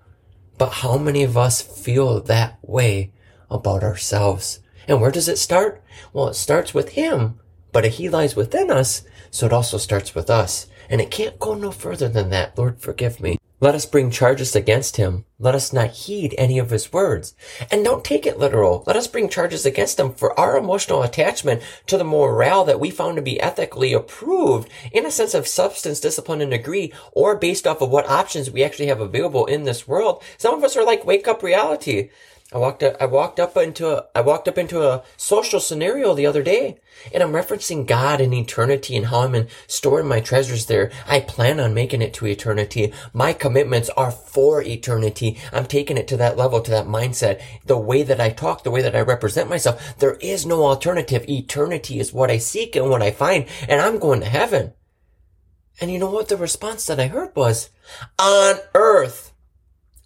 But 0.57 0.69
how 0.69 0.97
many 0.97 1.23
of 1.23 1.37
us 1.37 1.61
feel 1.61 2.19
that 2.21 2.59
way 2.61 3.13
about 3.49 3.83
ourselves? 3.83 4.59
And 4.87 5.01
where 5.01 5.11
does 5.11 5.29
it 5.29 5.37
start? 5.37 5.83
Well, 6.13 6.27
it 6.27 6.33
starts 6.35 6.73
with 6.73 6.89
him, 6.89 7.39
but 7.71 7.85
he 7.85 8.09
lies 8.09 8.35
within 8.35 8.69
us. 8.69 9.03
So 9.31 9.45
it 9.45 9.53
also 9.53 9.77
starts 9.77 10.13
with 10.13 10.29
us. 10.29 10.67
And 10.89 10.99
it 10.99 11.11
can't 11.11 11.39
go 11.39 11.53
no 11.53 11.71
further 11.71 12.09
than 12.09 12.29
that. 12.31 12.57
Lord, 12.57 12.81
forgive 12.81 13.19
me. 13.19 13.38
Let 13.61 13.75
us 13.75 13.85
bring 13.85 14.09
charges 14.09 14.55
against 14.55 14.95
him. 14.95 15.25
Let 15.37 15.53
us 15.53 15.73
not 15.73 15.89
heed 15.89 16.33
any 16.37 16.59
of 16.59 16.69
his 16.69 16.93
words. 16.93 17.35
And 17.69 17.83
don't 17.83 18.05
take 18.05 18.25
it 18.25 18.39
literal. 18.39 18.85
Let 18.87 18.95
us 18.95 19.07
bring 19.07 19.27
charges 19.27 19.65
against 19.65 19.99
him 19.99 20.13
for 20.13 20.39
our 20.39 20.55
emotional 20.55 21.03
attachment 21.03 21.61
to 21.87 21.97
the 21.97 22.05
morale 22.05 22.63
that 22.63 22.79
we 22.79 22.89
found 22.89 23.17
to 23.17 23.21
be 23.21 23.37
ethically 23.41 23.91
approved 23.91 24.69
in 24.93 25.05
a 25.05 25.11
sense 25.11 25.33
of 25.33 25.45
substance, 25.45 25.99
discipline, 25.99 26.39
and 26.39 26.51
degree, 26.51 26.93
or 27.11 27.35
based 27.35 27.67
off 27.67 27.81
of 27.81 27.89
what 27.89 28.07
options 28.07 28.49
we 28.49 28.63
actually 28.63 28.87
have 28.87 29.01
available 29.01 29.45
in 29.45 29.65
this 29.65 29.85
world. 29.85 30.23
Some 30.37 30.55
of 30.55 30.63
us 30.63 30.77
are 30.77 30.85
like 30.85 31.05
wake 31.05 31.27
up 31.27 31.43
reality. 31.43 32.11
I 32.51 32.57
walked 32.57 32.81
up, 32.81 32.95
I 32.99 33.05
walked 33.05 33.39
up 33.39 33.55
into 33.57 33.87
a, 33.89 34.05
I 34.15 34.21
walked 34.21 34.47
up 34.47 34.57
into 34.57 34.81
a 34.81 35.03
social 35.17 35.59
scenario 35.59 36.15
the 36.15 36.25
other 36.25 36.41
day 36.41 36.79
and 37.13 37.21
I'm 37.21 37.31
referencing 37.31 37.85
God 37.85 38.19
and 38.19 38.33
eternity 38.33 38.95
and 38.95 39.05
how 39.05 39.19
I'm 39.19 39.35
in 39.35 39.47
storing 39.67 40.07
my 40.07 40.19
treasures 40.19 40.65
there. 40.65 40.91
I 41.05 41.19
plan 41.19 41.59
on 41.59 41.75
making 41.75 42.01
it 42.01 42.11
to 42.15 42.25
eternity. 42.25 42.91
My 43.13 43.33
commitments 43.33 43.89
are 43.89 44.09
for 44.09 44.63
eternity. 44.63 45.37
I'm 45.53 45.67
taking 45.67 45.95
it 45.95 46.07
to 46.07 46.17
that 46.17 46.37
level, 46.37 46.59
to 46.61 46.71
that 46.71 46.87
mindset. 46.87 47.39
The 47.67 47.77
way 47.77 48.01
that 48.01 48.19
I 48.19 48.31
talk, 48.31 48.63
the 48.63 48.71
way 48.71 48.81
that 48.81 48.95
I 48.95 49.01
represent 49.01 49.47
myself, 49.47 49.99
there 49.99 50.15
is 50.15 50.47
no 50.47 50.65
alternative. 50.65 51.29
Eternity 51.29 51.99
is 51.99 52.13
what 52.13 52.31
I 52.31 52.39
seek 52.39 52.75
and 52.75 52.89
what 52.89 53.03
I 53.03 53.11
find 53.11 53.45
and 53.67 53.79
I'm 53.79 53.99
going 53.99 54.21
to 54.21 54.25
heaven. 54.25 54.73
And 55.79 55.91
you 55.91 55.99
know 55.99 56.09
what 56.09 56.29
the 56.29 56.37
response 56.37 56.87
that 56.87 56.99
I 56.99 57.07
heard 57.07 57.35
was? 57.35 57.69
On 58.17 58.55
earth 58.73 59.28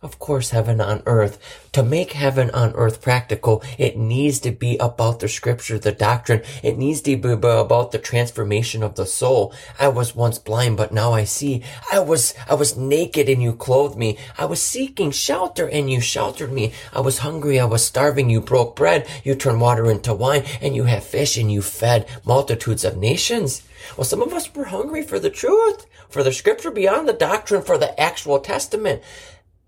of 0.03 0.19
course, 0.19 0.49
heaven 0.49 0.81
on 0.81 1.01
earth. 1.05 1.39
To 1.71 1.81
make 1.81 2.11
heaven 2.11 2.51
on 2.51 2.73
earth 2.73 3.01
practical, 3.01 3.63
it 3.77 3.97
needs 3.97 4.39
to 4.41 4.51
be 4.51 4.77
about 4.77 5.21
the 5.21 5.29
scripture, 5.29 5.79
the 5.79 5.93
doctrine. 5.93 6.43
It 6.61 6.77
needs 6.77 7.01
to 7.01 7.15
be 7.15 7.31
about 7.31 7.91
the 7.91 7.97
transformation 7.97 8.83
of 8.83 8.95
the 8.95 9.05
soul. 9.05 9.53
I 9.79 9.87
was 9.87 10.13
once 10.13 10.37
blind, 10.37 10.77
but 10.77 10.91
now 10.91 11.13
I 11.13 11.23
see. 11.23 11.63
I 11.91 11.99
was, 11.99 12.35
I 12.49 12.53
was 12.55 12.77
naked 12.77 13.29
and 13.29 13.41
you 13.41 13.53
clothed 13.53 13.97
me. 13.97 14.17
I 14.37 14.45
was 14.45 14.61
seeking 14.61 15.11
shelter 15.11 15.69
and 15.69 15.89
you 15.89 16.01
sheltered 16.01 16.51
me. 16.51 16.73
I 16.91 16.99
was 16.99 17.19
hungry. 17.19 17.59
I 17.59 17.65
was 17.65 17.85
starving. 17.85 18.29
You 18.29 18.41
broke 18.41 18.75
bread. 18.75 19.07
You 19.23 19.35
turned 19.35 19.61
water 19.61 19.89
into 19.89 20.13
wine 20.13 20.43
and 20.61 20.75
you 20.75 20.83
have 20.83 21.03
fish 21.03 21.37
and 21.37 21.51
you 21.51 21.61
fed 21.61 22.07
multitudes 22.25 22.83
of 22.83 22.97
nations. 22.97 23.63
Well, 23.97 24.05
some 24.05 24.21
of 24.21 24.33
us 24.33 24.53
were 24.53 24.65
hungry 24.65 25.01
for 25.01 25.19
the 25.19 25.29
truth, 25.29 25.85
for 26.09 26.23
the 26.23 26.31
scripture 26.31 26.71
beyond 26.71 27.07
the 27.07 27.13
doctrine, 27.13 27.61
for 27.61 27.77
the 27.77 27.99
actual 27.99 28.39
testament. 28.39 29.01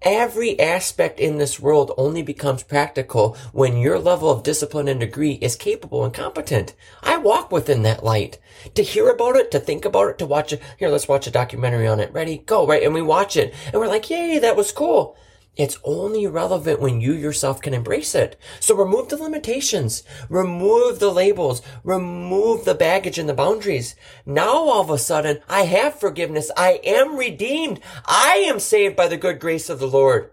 Every 0.01 0.59
aspect 0.59 1.19
in 1.19 1.37
this 1.37 1.59
world 1.59 1.91
only 1.97 2.21
becomes 2.21 2.63
practical 2.63 3.35
when 3.53 3.77
your 3.77 3.97
level 3.97 4.29
of 4.29 4.43
discipline 4.43 4.87
and 4.87 4.99
degree 4.99 5.39
is 5.41 5.55
capable 5.55 6.03
and 6.03 6.13
competent. 6.13 6.75
I 7.01 7.17
walk 7.17 7.51
within 7.51 7.83
that 7.83 8.03
light. 8.03 8.37
To 8.75 8.83
hear 8.83 9.09
about 9.09 9.35
it, 9.35 9.49
to 9.51 9.59
think 9.59 9.83
about 9.83 10.09
it, 10.09 10.17
to 10.19 10.25
watch 10.25 10.53
it. 10.53 10.61
Here, 10.77 10.89
let's 10.89 11.07
watch 11.07 11.27
a 11.27 11.31
documentary 11.31 11.87
on 11.87 11.99
it. 11.99 12.13
Ready? 12.13 12.37
Go, 12.37 12.67
right? 12.67 12.83
And 12.83 12.93
we 12.93 13.01
watch 13.01 13.35
it. 13.35 13.53
And 13.71 13.75
we're 13.75 13.87
like, 13.87 14.09
yay, 14.09 14.37
that 14.39 14.55
was 14.55 14.71
cool. 14.71 15.17
It's 15.57 15.79
only 15.85 16.27
relevant 16.27 16.81
when 16.81 16.99
you 16.99 17.13
yourself 17.13 17.61
can 17.61 17.73
embrace 17.73 18.13
it. 18.13 18.37
So 18.59 18.75
remove 18.75 19.07
the 19.09 19.17
limitations, 19.17 20.03
remove 20.29 20.99
the 20.99 21.11
labels, 21.11 21.61
remove 21.83 22.65
the 22.65 22.75
baggage 22.75 23.17
and 23.17 23.29
the 23.29 23.33
boundaries. 23.33 23.95
Now 24.25 24.53
all 24.53 24.81
of 24.81 24.89
a 24.89 24.97
sudden, 24.97 25.39
I 25.47 25.61
have 25.61 25.99
forgiveness. 25.99 26.51
I 26.57 26.81
am 26.83 27.15
redeemed. 27.15 27.79
I 28.05 28.43
am 28.47 28.59
saved 28.59 28.97
by 28.97 29.07
the 29.07 29.17
good 29.17 29.39
grace 29.39 29.69
of 29.69 29.79
the 29.79 29.87
Lord. 29.87 30.31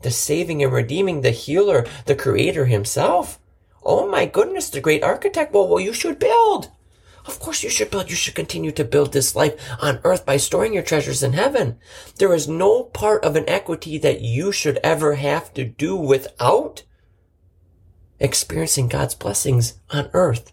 The 0.00 0.10
saving 0.10 0.62
and 0.62 0.72
redeeming, 0.72 1.20
the 1.20 1.30
healer, 1.30 1.86
the 2.06 2.16
creator 2.16 2.64
himself. 2.64 3.38
Oh 3.84 4.08
my 4.08 4.26
goodness, 4.26 4.70
the 4.70 4.80
great 4.80 5.02
architect. 5.02 5.52
Well, 5.52 5.68
well, 5.68 5.80
you 5.80 5.92
should 5.92 6.18
build. 6.18 6.70
Of 7.24 7.38
course 7.38 7.62
you 7.62 7.70
should 7.70 7.90
build. 7.90 8.10
You 8.10 8.16
should 8.16 8.34
continue 8.34 8.72
to 8.72 8.84
build 8.84 9.12
this 9.12 9.36
life 9.36 9.54
on 9.80 10.00
earth 10.04 10.26
by 10.26 10.36
storing 10.36 10.74
your 10.74 10.82
treasures 10.82 11.22
in 11.22 11.34
heaven. 11.34 11.78
There 12.18 12.34
is 12.34 12.48
no 12.48 12.84
part 12.84 13.24
of 13.24 13.36
an 13.36 13.48
equity 13.48 13.98
that 13.98 14.20
you 14.20 14.52
should 14.52 14.78
ever 14.82 15.14
have 15.14 15.54
to 15.54 15.64
do 15.64 15.96
without 15.96 16.82
experiencing 18.18 18.88
God's 18.88 19.14
blessings 19.14 19.74
on 19.90 20.10
earth. 20.12 20.52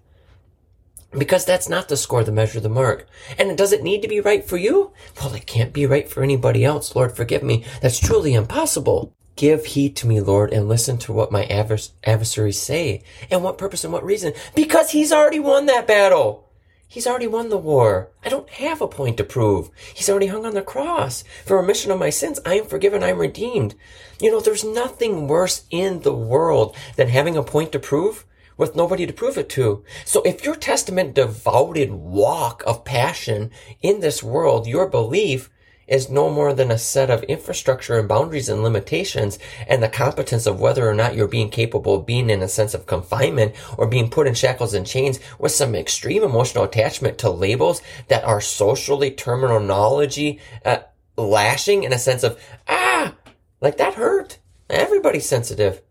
Because 1.12 1.44
that's 1.44 1.68
not 1.68 1.90
the 1.90 1.98
score, 1.98 2.24
the 2.24 2.32
measure, 2.32 2.60
the 2.60 2.70
mark. 2.70 3.08
And 3.40 3.58
does 3.58 3.72
it 3.72 3.82
need 3.82 4.04
to 4.04 4.08
be 4.08 4.20
right 4.20 4.44
for 4.44 4.58
you? 4.58 4.92
Well, 5.20 5.34
it 5.34 5.48
can't 5.48 5.74
be 5.74 5.88
right 5.88 6.08
for 6.08 6.22
anybody 6.22 6.64
else. 6.64 6.96
Lord, 6.96 7.16
forgive 7.16 7.42
me. 7.42 7.66
That's 7.82 8.00
truly 8.00 8.36
impossible. 8.36 9.16
Give 9.36 9.66
heed 9.66 9.96
to 9.98 10.08
me, 10.08 10.20
Lord, 10.20 10.54
and 10.54 10.68
listen 10.68 10.98
to 11.00 11.14
what 11.14 11.32
my 11.32 11.46
advers- 11.46 11.94
adversaries 12.04 12.62
say. 12.62 13.04
And 13.32 13.44
what 13.44 13.58
purpose 13.58 13.84
and 13.84 13.92
what 13.92 14.04
reason? 14.04 14.34
Because 14.54 14.92
he's 14.92 15.12
already 15.12 15.40
won 15.40 15.66
that 15.66 15.88
battle. 15.88 16.49
He's 16.92 17.06
already 17.06 17.28
won 17.28 17.50
the 17.50 17.58
war. 17.58 18.10
I 18.26 18.30
don't 18.30 18.50
have 18.50 18.82
a 18.82 18.88
point 18.88 19.18
to 19.18 19.24
prove. 19.24 19.70
He's 19.94 20.10
already 20.10 20.26
hung 20.26 20.44
on 20.44 20.56
the 20.56 20.64
cross. 20.64 21.24
For 21.46 21.56
remission 21.56 21.92
of 21.92 22.00
my 22.00 22.10
sins, 22.10 22.40
I 22.48 22.56
am 22.56 22.66
forgiven, 22.66 23.04
I 23.04 23.10
am 23.10 23.20
redeemed. 23.20 23.76
You 24.20 24.32
know, 24.32 24.40
there's 24.40 24.64
nothing 24.64 25.28
worse 25.28 25.66
in 25.70 26.02
the 26.02 26.16
world 26.16 26.76
than 26.96 27.10
having 27.10 27.38
a 27.38 27.44
point 27.44 27.72
to 27.74 27.80
prove 27.80 28.26
with 28.58 28.76
nobody 28.76 29.06
to 29.06 29.14
prove 29.14 29.38
it 29.38 29.50
to. 29.50 29.84
So 30.04 30.24
if 30.24 30.44
your 30.44 30.56
testament 30.56 31.14
devoted 31.14 31.92
walk 31.92 32.64
of 32.66 32.84
passion 32.84 33.52
in 33.84 34.00
this 34.00 34.24
world, 34.24 34.66
your 34.66 34.88
belief 34.88 35.52
is 35.90 36.10
no 36.10 36.30
more 36.30 36.54
than 36.54 36.72
a 36.72 36.78
set 36.78 37.10
of 37.10 37.24
infrastructure 37.24 37.98
and 37.98 38.08
boundaries 38.08 38.48
and 38.48 38.64
limitations 38.64 39.40
and 39.68 39.82
the 39.82 39.90
competence 39.90 40.46
of 40.46 40.60
whether 40.60 40.88
or 40.88 40.94
not 40.94 41.16
you're 41.16 41.28
being 41.28 41.50
capable 41.50 41.96
of 41.96 42.06
being 42.06 42.30
in 42.30 42.42
a 42.42 42.48
sense 42.48 42.74
of 42.74 42.86
confinement 42.86 43.54
or 43.78 43.88
being 43.88 44.10
put 44.10 44.28
in 44.28 44.34
shackles 44.34 44.74
and 44.74 44.86
chains 44.86 45.20
with 45.40 45.52
some 45.52 45.76
extreme 45.76 46.24
emotional 46.24 46.64
attachment 46.64 47.18
to 47.18 47.30
labels 47.30 47.82
that 48.08 48.24
are 48.24 48.40
socially 48.40 49.12
terminology 49.12 50.40
uh, 50.64 50.78
lashing 51.18 51.84
in 51.84 51.92
a 51.92 52.00
sense 52.00 52.24
of, 52.24 52.40
ah, 52.68 53.16
like 53.60 53.78
that 53.78 53.96
hurt. 53.96 54.38
Everybody's 54.70 55.28
sensitive. 55.28 55.82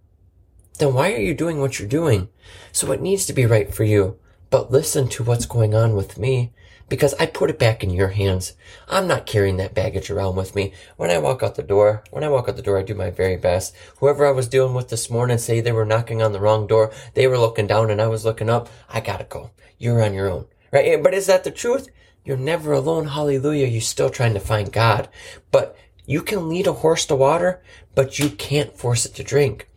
Then 0.78 0.94
why 0.94 1.12
are 1.12 1.18
you 1.18 1.34
doing 1.34 1.60
what 1.60 1.78
you're 1.78 1.88
doing? 1.88 2.28
So 2.70 2.92
it 2.92 3.02
needs 3.02 3.26
to 3.26 3.32
be 3.32 3.46
right 3.46 3.74
for 3.74 3.82
you. 3.82 4.18
But 4.50 4.70
listen 4.70 5.08
to 5.08 5.24
what's 5.24 5.46
going 5.46 5.74
on 5.74 5.94
with 5.94 6.18
me 6.18 6.52
because 6.88 7.14
I 7.14 7.26
put 7.26 7.50
it 7.50 7.58
back 7.58 7.84
in 7.84 7.90
your 7.90 8.08
hands. 8.08 8.54
I'm 8.88 9.06
not 9.06 9.26
carrying 9.26 9.56
that 9.58 9.74
baggage 9.74 10.10
around 10.10 10.36
with 10.36 10.54
me. 10.54 10.72
When 10.96 11.10
I 11.10 11.18
walk 11.18 11.42
out 11.42 11.54
the 11.54 11.62
door, 11.62 12.02
when 12.10 12.24
I 12.24 12.28
walk 12.28 12.48
out 12.48 12.56
the 12.56 12.62
door, 12.62 12.78
I 12.78 12.82
do 12.82 12.94
my 12.94 13.10
very 13.10 13.36
best. 13.36 13.74
Whoever 13.98 14.26
I 14.26 14.30
was 14.30 14.48
dealing 14.48 14.74
with 14.74 14.88
this 14.88 15.10
morning, 15.10 15.38
say 15.38 15.60
they 15.60 15.72
were 15.72 15.84
knocking 15.84 16.22
on 16.22 16.32
the 16.32 16.40
wrong 16.40 16.66
door, 16.66 16.92
they 17.14 17.26
were 17.26 17.38
looking 17.38 17.66
down 17.66 17.90
and 17.90 18.00
I 18.00 18.06
was 18.06 18.24
looking 18.24 18.50
up. 18.50 18.68
I 18.88 19.00
gotta 19.00 19.24
go. 19.24 19.50
You're 19.78 20.02
on 20.02 20.14
your 20.14 20.30
own. 20.30 20.46
Right? 20.72 21.02
But 21.02 21.14
is 21.14 21.26
that 21.26 21.44
the 21.44 21.50
truth? 21.50 21.88
You're 22.24 22.36
never 22.36 22.72
alone. 22.72 23.06
Hallelujah. 23.06 23.66
You're 23.66 23.80
still 23.80 24.10
trying 24.10 24.34
to 24.34 24.40
find 24.40 24.72
God. 24.72 25.08
But 25.50 25.76
you 26.06 26.22
can 26.22 26.48
lead 26.48 26.66
a 26.66 26.72
horse 26.72 27.06
to 27.06 27.16
water, 27.16 27.62
but 27.94 28.18
you 28.18 28.30
can't 28.30 28.76
force 28.76 29.04
it 29.04 29.14
to 29.16 29.22
drink. 29.22 29.68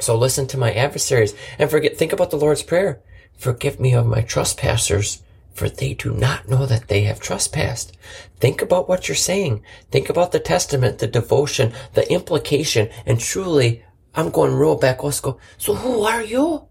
So 0.00 0.16
listen 0.16 0.46
to 0.48 0.58
my 0.58 0.72
adversaries 0.72 1.34
and 1.58 1.68
forget, 1.68 1.96
think 1.96 2.12
about 2.12 2.30
the 2.30 2.36
Lord's 2.36 2.62
Prayer. 2.62 3.00
Forgive 3.36 3.80
me 3.80 3.94
of 3.94 4.06
my 4.06 4.22
trespassers 4.22 5.22
for 5.58 5.68
they 5.68 5.92
do 5.92 6.14
not 6.14 6.48
know 6.48 6.64
that 6.66 6.86
they 6.86 7.02
have 7.02 7.20
trespassed. 7.20 7.96
Think 8.38 8.62
about 8.62 8.88
what 8.88 9.08
you're 9.08 9.16
saying. 9.16 9.62
Think 9.90 10.08
about 10.08 10.30
the 10.30 10.38
testament, 10.38 10.98
the 10.98 11.08
devotion, 11.08 11.72
the 11.94 12.10
implication, 12.10 12.88
and 13.04 13.18
truly, 13.18 13.84
I'm 14.14 14.30
going 14.30 14.54
real 14.54 14.76
back. 14.76 15.02
Let's. 15.02 15.20
So 15.20 15.74
who 15.74 16.02
are 16.04 16.22
you? 16.22 16.68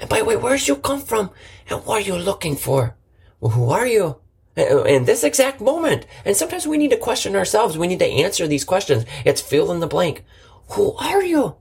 And 0.00 0.08
by 0.10 0.18
the 0.18 0.24
way, 0.24 0.36
where's 0.36 0.66
you 0.66 0.76
come 0.76 1.00
from? 1.00 1.30
And 1.70 1.84
what 1.84 2.02
are 2.02 2.06
you 2.06 2.16
looking 2.16 2.56
for? 2.56 2.96
Well, 3.40 3.52
who 3.52 3.70
are 3.70 3.86
you? 3.86 4.16
Uh, 4.56 4.84
in 4.84 5.04
this 5.04 5.24
exact 5.24 5.60
moment. 5.60 6.06
And 6.24 6.36
sometimes 6.36 6.66
we 6.66 6.78
need 6.78 6.90
to 6.90 6.96
question 6.96 7.36
ourselves. 7.36 7.78
We 7.78 7.86
need 7.86 7.98
to 8.00 8.06
answer 8.06 8.46
these 8.46 8.64
questions. 8.64 9.04
It's 9.24 9.40
fill 9.40 9.72
in 9.72 9.80
the 9.80 9.86
blank. 9.86 10.24
Who 10.70 10.94
are 10.94 11.22
you? 11.22 11.56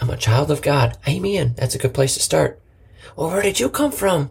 I'm 0.00 0.10
a 0.10 0.16
child 0.16 0.50
of 0.50 0.62
God. 0.62 0.96
Amen. 1.06 1.54
That's 1.56 1.74
a 1.74 1.78
good 1.78 1.94
place 1.94 2.14
to 2.14 2.20
start. 2.20 2.60
Well, 3.16 3.30
where 3.30 3.42
did 3.42 3.60
you 3.60 3.68
come 3.68 3.92
from? 3.92 4.30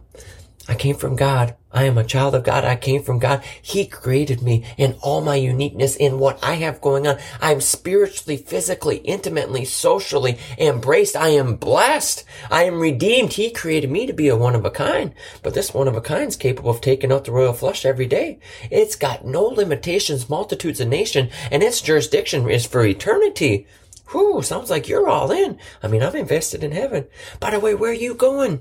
I 0.68 0.76
came 0.76 0.94
from 0.94 1.16
God. 1.16 1.56
I 1.72 1.84
am 1.84 1.98
a 1.98 2.04
child 2.04 2.34
of 2.36 2.44
God. 2.44 2.64
I 2.64 2.76
came 2.76 3.02
from 3.02 3.18
God. 3.18 3.42
He 3.60 3.84
created 3.86 4.42
me 4.42 4.64
in 4.76 4.94
all 5.00 5.20
my 5.20 5.34
uniqueness 5.34 5.96
in 5.96 6.20
what 6.20 6.38
I 6.44 6.54
have 6.54 6.80
going 6.80 7.06
on. 7.06 7.18
I'm 7.40 7.60
spiritually, 7.60 8.36
physically, 8.36 8.98
intimately, 8.98 9.64
socially 9.64 10.38
embraced. 10.58 11.16
I 11.16 11.30
am 11.30 11.56
blessed. 11.56 12.24
I 12.50 12.64
am 12.64 12.78
redeemed. 12.78 13.32
He 13.32 13.50
created 13.50 13.90
me 13.90 14.06
to 14.06 14.12
be 14.12 14.28
a 14.28 14.36
one 14.36 14.54
of 14.54 14.64
a 14.64 14.70
kind, 14.70 15.14
but 15.42 15.54
this 15.54 15.74
one 15.74 15.88
of 15.88 15.96
a 15.96 16.00
kind 16.00 16.28
is 16.28 16.36
capable 16.36 16.70
of 16.70 16.80
taking 16.80 17.10
out 17.10 17.24
the 17.24 17.32
royal 17.32 17.54
flush 17.54 17.84
every 17.84 18.06
day. 18.06 18.38
It's 18.70 18.94
got 18.94 19.24
no 19.24 19.42
limitations, 19.42 20.30
multitudes 20.30 20.80
of 20.80 20.88
nation, 20.88 21.30
and 21.50 21.62
its 21.62 21.80
jurisdiction 21.80 22.48
is 22.48 22.66
for 22.66 22.84
eternity. 22.84 23.66
Whew, 24.10 24.42
sounds 24.42 24.70
like 24.70 24.88
you're 24.88 25.08
all 25.08 25.32
in. 25.32 25.58
I 25.82 25.88
mean, 25.88 26.02
I'm 26.02 26.14
invested 26.14 26.62
in 26.62 26.72
heaven. 26.72 27.06
By 27.40 27.50
the 27.50 27.60
way, 27.60 27.74
where 27.74 27.90
are 27.90 27.94
you 27.94 28.14
going? 28.14 28.60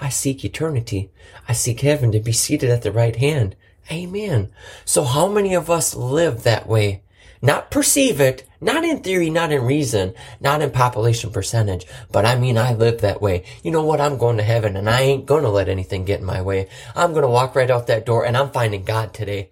I 0.00 0.08
seek 0.08 0.44
eternity. 0.44 1.10
I 1.48 1.52
seek 1.52 1.80
heaven 1.80 2.12
to 2.12 2.20
be 2.20 2.32
seated 2.32 2.70
at 2.70 2.82
the 2.82 2.92
right 2.92 3.16
hand. 3.16 3.56
Amen. 3.90 4.50
So 4.84 5.04
how 5.04 5.28
many 5.28 5.54
of 5.54 5.70
us 5.70 5.94
live 5.94 6.42
that 6.42 6.66
way? 6.66 7.02
Not 7.42 7.70
perceive 7.70 8.22
it, 8.22 8.48
not 8.58 8.84
in 8.84 9.00
theory, 9.00 9.28
not 9.28 9.52
in 9.52 9.62
reason, 9.62 10.14
not 10.40 10.62
in 10.62 10.70
population 10.70 11.30
percentage, 11.30 11.84
but 12.10 12.24
I 12.24 12.36
mean 12.36 12.56
I 12.56 12.72
live 12.72 13.02
that 13.02 13.20
way. 13.20 13.44
You 13.62 13.70
know 13.70 13.84
what? 13.84 14.00
I'm 14.00 14.16
going 14.16 14.38
to 14.38 14.42
heaven 14.42 14.76
and 14.76 14.88
I 14.88 15.02
ain't 15.02 15.26
gonna 15.26 15.50
let 15.50 15.68
anything 15.68 16.06
get 16.06 16.20
in 16.20 16.26
my 16.26 16.40
way. 16.40 16.68
I'm 16.96 17.12
gonna 17.12 17.28
walk 17.28 17.54
right 17.54 17.70
out 17.70 17.86
that 17.88 18.06
door 18.06 18.24
and 18.24 18.34
I'm 18.34 18.50
finding 18.50 18.84
God 18.84 19.12
today. 19.12 19.50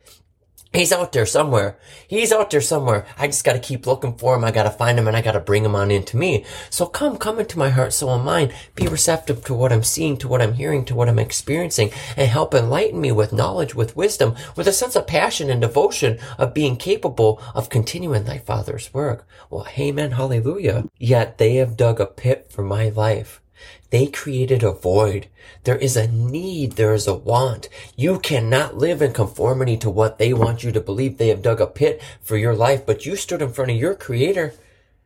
He's 0.73 0.91
out 0.91 1.13
there 1.13 1.27
somewhere. 1.27 1.77
He's 2.09 2.33
out 2.33 2.51
there 2.51 2.63
somewhere. 2.63 3.05
I 3.19 3.27
just 3.27 3.45
gotta 3.45 3.59
keep 3.59 3.87
looking 3.87 4.15
for 4.15 4.35
him. 4.35 4.43
I 4.43 4.51
gotta 4.51 4.71
find 4.71 4.99
him 4.99 5.07
and 5.07 5.15
I 5.15 5.21
gotta 5.21 5.39
bring 5.39 5.67
him 5.67 5.75
on 5.75 5.91
into 5.91 6.17
me. 6.17 6.47
So 6.71 6.87
come, 6.87 7.19
come 7.19 7.39
into 7.39 7.59
my 7.59 7.69
heart, 7.69 7.93
soul, 7.93 8.15
and 8.15 8.25
mind. 8.25 8.55
Be 8.75 8.89
receptive 8.89 9.45
to 9.45 9.55
what 9.55 9.71
I'm 9.71 9.83
seeing, 9.83 10.17
to 10.19 10.29
what 10.29 10.41
I'm 10.41 10.55
hearing, 10.55 10.87
to 10.87 10.95
what 10.95 11.11
I'm 11.11 11.19
experiencing, 11.19 11.91
and 12.17 12.27
help 12.27 12.55
enlighten 12.55 13.03
me 13.03 13.13
with 13.13 13.35
knowledge, 13.35 13.75
with 13.75 13.97
wisdom, 13.97 14.35
with 14.57 14.67
a 14.67 14.73
sense 14.73 14.97
of 14.97 15.07
passion 15.07 15.51
and 15.51 15.61
devotion 15.61 16.19
of 16.39 16.55
being 16.55 16.77
capable 16.77 17.39
of 17.55 17.69
continuing 17.69 18.25
thy 18.25 18.39
Father's 18.39 18.95
work. 18.95 19.29
Well, 19.51 19.67
amen, 19.77 20.13
hallelujah. 20.13 20.85
Yet 20.97 21.37
they 21.37 21.57
have 21.57 21.77
dug 21.77 22.01
a 22.01 22.07
pit 22.07 22.47
for 22.51 22.63
my 22.63 22.89
life. 22.89 23.42
They 23.91 24.07
created 24.07 24.63
a 24.63 24.73
void. 24.73 25.29
There 25.65 25.77
is 25.77 25.97
a 25.97 26.09
need. 26.11 26.73
There 26.73 26.95
is 26.95 27.07
a 27.07 27.15
want. 27.15 27.69
You 27.97 28.19
cannot 28.19 28.77
live 28.77 29.03
in 29.03 29.13
conformity 29.13 29.77
to 29.79 29.91
what 29.91 30.19
they 30.19 30.33
want 30.33 30.65
you 30.65 30.73
to 30.73 30.81
believe. 30.81 31.19
They 31.19 31.29
have 31.29 31.43
dug 31.43 31.61
a 31.61 31.67
pit 31.67 32.03
for 32.21 32.37
your 32.37 32.55
life, 32.55 32.87
but 32.87 33.07
you 33.07 33.17
stood 33.17 33.43
in 33.43 33.53
front 33.53 33.71
of 33.71 33.77
your 33.77 33.95
creator 33.95 34.55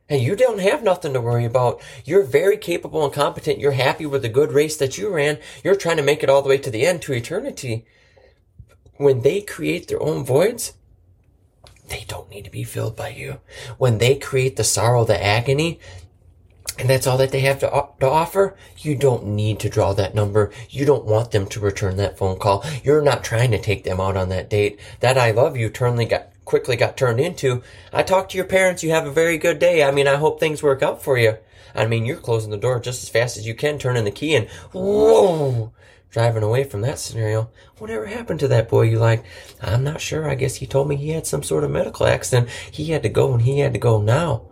and 0.09 0.21
you 0.21 0.35
don't 0.35 0.59
have 0.59 0.83
nothing 0.83 1.13
to 1.13 1.21
worry 1.21 1.45
about. 1.45 1.81
You're 2.05 2.23
very 2.23 2.57
capable 2.57 3.03
and 3.03 3.13
competent. 3.13 3.59
You're 3.59 3.73
happy 3.73 4.05
with 4.05 4.21
the 4.21 4.29
good 4.29 4.51
race 4.51 4.77
that 4.77 4.97
you 4.97 5.09
ran. 5.09 5.37
You're 5.63 5.75
trying 5.75 5.97
to 5.97 6.03
make 6.03 6.23
it 6.23 6.29
all 6.29 6.41
the 6.41 6.49
way 6.49 6.57
to 6.57 6.71
the 6.71 6.85
end, 6.85 7.01
to 7.03 7.13
eternity. 7.13 7.85
When 8.95 9.21
they 9.21 9.41
create 9.41 9.87
their 9.87 10.01
own 10.01 10.23
voids, 10.23 10.73
they 11.89 12.05
don't 12.07 12.29
need 12.29 12.45
to 12.45 12.51
be 12.51 12.63
filled 12.63 12.95
by 12.95 13.09
you. 13.09 13.39
When 13.77 13.97
they 13.97 14.15
create 14.15 14.55
the 14.55 14.63
sorrow, 14.63 15.03
the 15.03 15.21
agony, 15.21 15.79
and 16.79 16.89
that's 16.89 17.07
all 17.07 17.17
that 17.17 17.31
they 17.31 17.39
have 17.41 17.59
to, 17.59 17.87
to 17.99 18.07
offer, 18.07 18.55
you 18.77 18.95
don't 18.95 19.25
need 19.25 19.59
to 19.61 19.69
draw 19.69 19.93
that 19.93 20.13
number. 20.13 20.51
You 20.69 20.85
don't 20.85 21.05
want 21.05 21.31
them 21.31 21.47
to 21.47 21.59
return 21.59 21.97
that 21.97 22.17
phone 22.17 22.37
call. 22.37 22.63
You're 22.83 23.01
not 23.01 23.23
trying 23.23 23.51
to 23.51 23.61
take 23.61 23.83
them 23.83 23.99
out 23.99 24.15
on 24.15 24.29
that 24.29 24.49
date. 24.49 24.79
That 24.99 25.17
I 25.17 25.31
love 25.31 25.57
you 25.57 25.69
turnly 25.69 26.05
got, 26.05 26.29
quickly 26.45 26.75
got 26.75 26.95
turned 26.95 27.19
into, 27.19 27.63
I 27.91 28.03
talked 28.03 28.31
to 28.31 28.37
your 28.37 28.45
parents, 28.45 28.83
you 28.83 28.91
have 28.91 29.07
a 29.07 29.11
very 29.11 29.37
good 29.37 29.59
day. 29.59 29.83
I 29.83 29.91
mean, 29.91 30.07
I 30.07 30.15
hope 30.15 30.39
things 30.39 30.61
work 30.61 30.83
out 30.83 31.03
for 31.03 31.17
you. 31.17 31.37
I 31.73 31.87
mean, 31.87 32.05
you're 32.05 32.17
closing 32.17 32.51
the 32.51 32.57
door 32.57 32.79
just 32.79 33.03
as 33.03 33.09
fast 33.09 33.37
as 33.37 33.47
you 33.47 33.53
can, 33.53 33.77
turning 33.77 34.05
the 34.05 34.11
key 34.11 34.35
and 34.35 34.47
whoa, 34.71 35.71
driving 36.11 36.43
away 36.43 36.63
from 36.63 36.81
that 36.81 36.99
scenario. 36.99 37.49
Whatever 37.77 38.05
happened 38.05 38.39
to 38.41 38.47
that 38.47 38.69
boy 38.69 38.83
you 38.83 38.97
like? 38.97 39.23
I'm 39.61 39.83
not 39.83 40.01
sure. 40.01 40.29
I 40.29 40.35
guess 40.35 40.55
he 40.55 40.65
told 40.65 40.87
me 40.87 40.95
he 40.95 41.09
had 41.09 41.27
some 41.27 41.43
sort 41.43 41.63
of 41.63 41.71
medical 41.71 42.07
accident. 42.07 42.49
He 42.71 42.85
had 42.85 43.03
to 43.03 43.09
go 43.09 43.33
and 43.33 43.41
he 43.41 43.59
had 43.59 43.73
to 43.73 43.79
go 43.79 44.01
now. 44.01 44.43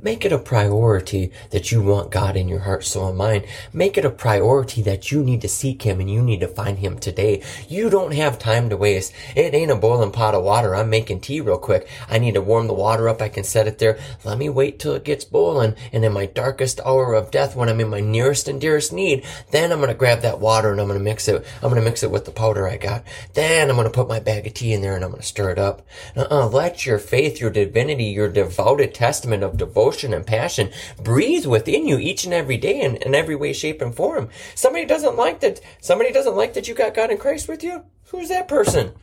Make 0.00 0.26
it 0.26 0.32
a 0.32 0.38
priority 0.38 1.32
that 1.50 1.72
you 1.72 1.82
want 1.82 2.10
God 2.10 2.36
in 2.36 2.46
your 2.46 2.58
heart, 2.58 2.84
soul, 2.84 3.08
and 3.08 3.16
mind. 3.16 3.46
Make 3.72 3.96
it 3.96 4.04
a 4.04 4.10
priority 4.10 4.82
that 4.82 5.10
you 5.10 5.24
need 5.24 5.40
to 5.40 5.48
seek 5.48 5.82
Him 5.82 5.98
and 5.98 6.10
you 6.10 6.20
need 6.20 6.40
to 6.40 6.48
find 6.48 6.78
Him 6.78 6.98
today. 6.98 7.42
You 7.70 7.88
don't 7.88 8.12
have 8.12 8.38
time 8.38 8.68
to 8.68 8.76
waste. 8.76 9.14
It 9.34 9.54
ain't 9.54 9.70
a 9.70 9.76
boiling 9.76 10.12
pot 10.12 10.34
of 10.34 10.44
water. 10.44 10.74
I'm 10.74 10.90
making 10.90 11.20
tea 11.20 11.40
real 11.40 11.56
quick. 11.56 11.88
I 12.08 12.18
need 12.18 12.34
to 12.34 12.42
warm 12.42 12.66
the 12.66 12.74
water 12.74 13.08
up. 13.08 13.22
I 13.22 13.30
can 13.30 13.44
set 13.44 13.66
it 13.66 13.78
there. 13.78 13.98
Let 14.24 14.36
me 14.36 14.50
wait 14.50 14.78
till 14.78 14.92
it 14.92 15.04
gets 15.04 15.24
boiling. 15.24 15.74
And 15.90 16.04
in 16.04 16.12
my 16.12 16.26
darkest 16.26 16.80
hour 16.84 17.14
of 17.14 17.30
death, 17.30 17.56
when 17.56 17.70
I'm 17.70 17.80
in 17.80 17.88
my 17.88 18.00
nearest 18.00 18.46
and 18.46 18.60
dearest 18.60 18.92
need, 18.92 19.24
then 19.52 19.72
I'm 19.72 19.78
going 19.78 19.88
to 19.88 19.94
grab 19.94 20.20
that 20.20 20.38
water 20.38 20.70
and 20.70 20.80
I'm 20.82 20.86
going 20.86 20.98
to 20.98 21.04
mix 21.04 21.28
it. 21.28 21.44
I'm 21.62 21.70
going 21.70 21.76
to 21.76 21.88
mix 21.88 22.02
it 22.02 22.10
with 22.10 22.26
the 22.26 22.30
powder 22.30 22.68
I 22.68 22.76
got. 22.76 23.04
Then 23.32 23.70
I'm 23.70 23.76
going 23.76 23.88
to 23.88 23.90
put 23.90 24.08
my 24.08 24.20
bag 24.20 24.46
of 24.46 24.52
tea 24.52 24.74
in 24.74 24.82
there 24.82 24.96
and 24.96 25.02
I'm 25.02 25.10
going 25.10 25.22
to 25.22 25.26
stir 25.26 25.50
it 25.50 25.58
up. 25.58 25.80
Uh-uh. 26.14 26.48
Let 26.48 26.84
your 26.84 26.98
faith, 26.98 27.40
your 27.40 27.50
divinity, 27.50 28.04
your 28.04 28.28
devoted 28.28 28.92
testament 28.92 29.42
of 29.42 29.53
devotion 29.56 30.12
and 30.14 30.26
passion 30.26 30.70
breathe 31.02 31.46
within 31.46 31.86
you 31.86 31.98
each 31.98 32.24
and 32.24 32.34
every 32.34 32.56
day 32.56 32.80
in, 32.80 32.96
in 32.96 33.14
every 33.14 33.36
way, 33.36 33.52
shape, 33.52 33.80
and 33.80 33.94
form. 33.94 34.28
Somebody 34.54 34.84
doesn't 34.84 35.16
like 35.16 35.40
that. 35.40 35.60
Somebody 35.80 36.12
doesn't 36.12 36.36
like 36.36 36.54
that 36.54 36.68
you 36.68 36.74
got 36.74 36.94
God 36.94 37.10
in 37.10 37.18
Christ 37.18 37.48
with 37.48 37.62
you. 37.62 37.84
Who's 38.08 38.28
that 38.28 38.48
person? 38.48 38.94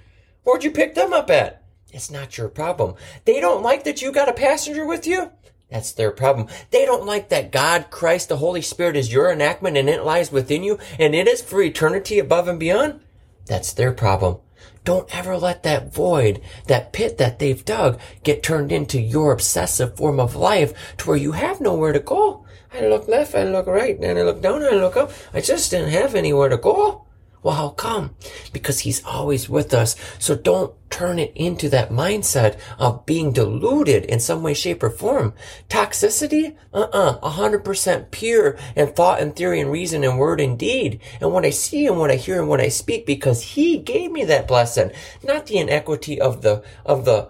Where'd 0.43 0.63
you 0.63 0.71
pick 0.71 0.95
them 0.95 1.13
up 1.13 1.29
at? 1.29 1.63
It's 1.91 2.09
not 2.09 2.37
your 2.37 2.47
problem. 2.47 2.95
They 3.25 3.39
don't 3.39 3.63
like 3.63 3.83
that 3.83 4.01
you 4.01 4.11
got 4.11 4.29
a 4.29 4.33
passenger 4.33 4.85
with 4.85 5.05
you. 5.05 5.31
That's 5.69 5.93
their 5.93 6.11
problem. 6.11 6.47
They 6.71 6.85
don't 6.85 7.05
like 7.05 7.29
that 7.29 7.51
God, 7.51 7.91
Christ, 7.91 8.29
the 8.29 8.37
Holy 8.37 8.61
Spirit 8.61 8.97
is 8.97 9.13
your 9.13 9.31
enactment 9.31 9.77
and 9.77 9.89
it 9.89 10.03
lies 10.03 10.31
within 10.31 10.63
you 10.63 10.77
and 10.99 11.15
it 11.15 11.27
is 11.27 11.41
for 11.41 11.61
eternity 11.61 12.19
above 12.19 12.47
and 12.47 12.59
beyond. 12.59 12.99
That's 13.45 13.71
their 13.71 13.93
problem. 13.93 14.39
Don't 14.83 15.15
ever 15.15 15.37
let 15.37 15.63
that 15.63 15.93
void, 15.93 16.41
that 16.67 16.91
pit 16.91 17.17
that 17.17 17.39
they've 17.39 17.63
dug, 17.63 17.99
get 18.23 18.41
turned 18.41 18.71
into 18.71 18.99
your 18.99 19.31
obsessive 19.31 19.95
form 19.95 20.19
of 20.19 20.35
life 20.35 20.73
to 20.97 21.07
where 21.07 21.17
you 21.17 21.33
have 21.33 21.61
nowhere 21.61 21.93
to 21.93 21.99
go. 21.99 22.45
I 22.73 22.87
look 22.87 23.07
left, 23.07 23.35
I 23.35 23.43
look 23.43 23.67
right, 23.67 23.99
and 23.99 24.17
I 24.17 24.23
look 24.23 24.41
down, 24.41 24.63
I 24.63 24.71
look 24.71 24.97
up. 24.97 25.11
I 25.33 25.41
just 25.41 25.71
didn't 25.71 25.89
have 25.91 26.15
anywhere 26.15 26.49
to 26.49 26.57
go. 26.57 27.05
Well, 27.43 27.55
how 27.55 27.69
come? 27.69 28.15
Because 28.53 28.79
he's 28.79 29.03
always 29.03 29.49
with 29.49 29.73
us. 29.73 29.95
So 30.19 30.35
don't 30.35 30.73
turn 30.91 31.17
it 31.17 31.31
into 31.35 31.69
that 31.69 31.89
mindset 31.89 32.59
of 32.77 33.05
being 33.05 33.31
deluded 33.31 34.05
in 34.05 34.19
some 34.19 34.43
way, 34.43 34.53
shape, 34.53 34.83
or 34.83 34.89
form. 34.89 35.33
Toxicity? 35.69 36.55
Uh-uh. 36.73 37.19
100% 37.19 38.11
pure 38.11 38.57
in 38.75 38.87
thought 38.93 39.19
and 39.19 39.35
theory 39.35 39.59
and 39.59 39.71
reason 39.71 40.03
and 40.03 40.19
word 40.19 40.39
and 40.39 40.59
deed. 40.59 40.99
And 41.19 41.33
what 41.33 41.45
I 41.45 41.49
see 41.49 41.87
and 41.87 41.97
what 41.97 42.11
I 42.11 42.15
hear 42.15 42.39
and 42.39 42.49
what 42.49 42.61
I 42.61 42.67
speak 42.67 43.05
because 43.05 43.41
he 43.41 43.77
gave 43.77 44.11
me 44.11 44.23
that 44.25 44.47
blessing. 44.47 44.91
Not 45.23 45.47
the 45.47 45.57
inequity 45.57 46.21
of 46.21 46.41
the, 46.43 46.63
of 46.85 47.05
the, 47.05 47.29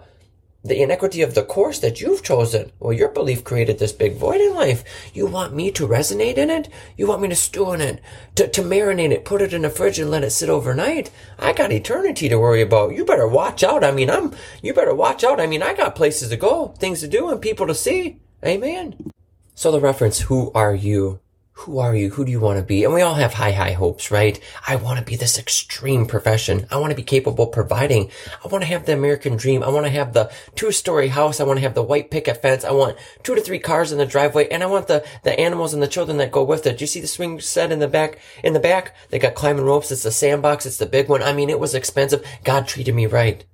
the 0.64 0.80
inequity 0.80 1.22
of 1.22 1.34
the 1.34 1.42
course 1.42 1.80
that 1.80 2.00
you've 2.00 2.22
chosen. 2.22 2.70
Well, 2.78 2.92
your 2.92 3.08
belief 3.08 3.42
created 3.42 3.78
this 3.78 3.92
big 3.92 4.16
void 4.16 4.40
in 4.40 4.54
life. 4.54 4.84
You 5.12 5.26
want 5.26 5.54
me 5.54 5.70
to 5.72 5.88
resonate 5.88 6.36
in 6.36 6.50
it? 6.50 6.68
You 6.96 7.08
want 7.08 7.22
me 7.22 7.28
to 7.28 7.34
stew 7.34 7.72
in 7.72 7.80
it, 7.80 8.00
to, 8.36 8.46
to 8.48 8.62
marinate 8.62 9.10
it, 9.10 9.24
put 9.24 9.42
it 9.42 9.52
in 9.52 9.62
the 9.62 9.70
fridge 9.70 9.98
and 9.98 10.10
let 10.10 10.22
it 10.22 10.30
sit 10.30 10.48
overnight? 10.48 11.10
I 11.38 11.52
got 11.52 11.72
eternity 11.72 12.28
to 12.28 12.38
worry 12.38 12.62
about. 12.62 12.94
You 12.94 13.04
better 13.04 13.26
watch 13.26 13.64
out. 13.64 13.82
I 13.82 13.90
mean, 13.90 14.10
I'm, 14.10 14.34
you 14.62 14.72
better 14.72 14.94
watch 14.94 15.24
out. 15.24 15.40
I 15.40 15.46
mean, 15.46 15.62
I 15.62 15.74
got 15.74 15.96
places 15.96 16.28
to 16.28 16.36
go, 16.36 16.68
things 16.78 17.00
to 17.00 17.08
do, 17.08 17.30
and 17.30 17.40
people 17.40 17.66
to 17.66 17.74
see. 17.74 18.20
Amen. 18.44 19.10
So 19.54 19.72
the 19.72 19.80
reference, 19.80 20.20
who 20.20 20.52
are 20.54 20.74
you? 20.74 21.21
Who 21.54 21.78
are 21.78 21.94
you? 21.94 22.10
Who 22.10 22.24
do 22.24 22.32
you 22.32 22.40
want 22.40 22.58
to 22.58 22.64
be? 22.64 22.82
And 22.82 22.92
we 22.92 23.02
all 23.02 23.14
have 23.14 23.34
high, 23.34 23.52
high 23.52 23.72
hopes, 23.72 24.10
right? 24.10 24.40
I 24.66 24.76
want 24.76 24.98
to 24.98 25.04
be 25.04 25.16
this 25.16 25.38
extreme 25.38 26.06
profession. 26.06 26.66
I 26.70 26.78
want 26.78 26.90
to 26.90 26.96
be 26.96 27.02
capable 27.02 27.44
of 27.44 27.52
providing. 27.52 28.10
I 28.44 28.48
want 28.48 28.62
to 28.62 28.68
have 28.68 28.86
the 28.86 28.94
American 28.94 29.36
dream. 29.36 29.62
I 29.62 29.68
want 29.68 29.86
to 29.86 29.92
have 29.92 30.12
the 30.12 30.32
two 30.54 30.72
story 30.72 31.08
house. 31.08 31.40
I 31.40 31.44
want 31.44 31.58
to 31.58 31.62
have 31.62 31.74
the 31.74 31.82
white 31.82 32.10
picket 32.10 32.42
fence. 32.42 32.64
I 32.64 32.72
want 32.72 32.96
two 33.22 33.34
to 33.34 33.40
three 33.40 33.58
cars 33.58 33.92
in 33.92 33.98
the 33.98 34.06
driveway 34.06 34.48
and 34.48 34.62
I 34.62 34.66
want 34.66 34.88
the, 34.88 35.04
the 35.22 35.38
animals 35.38 35.74
and 35.74 35.82
the 35.82 35.88
children 35.88 36.16
that 36.18 36.32
go 36.32 36.42
with 36.42 36.66
it. 36.66 36.78
Do 36.78 36.82
you 36.82 36.88
see 36.88 37.00
the 37.00 37.06
swing 37.06 37.38
set 37.38 37.70
in 37.70 37.78
the 37.78 37.88
back, 37.88 38.18
in 38.42 38.54
the 38.54 38.60
back? 38.60 38.96
They 39.10 39.18
got 39.18 39.34
climbing 39.34 39.64
ropes. 39.64 39.92
It's 39.92 40.02
the 40.02 40.10
sandbox. 40.10 40.66
It's 40.66 40.78
the 40.78 40.86
big 40.86 41.08
one. 41.08 41.22
I 41.22 41.32
mean, 41.32 41.50
it 41.50 41.60
was 41.60 41.74
expensive. 41.74 42.26
God 42.44 42.66
treated 42.66 42.94
me 42.94 43.06
right. 43.06 43.44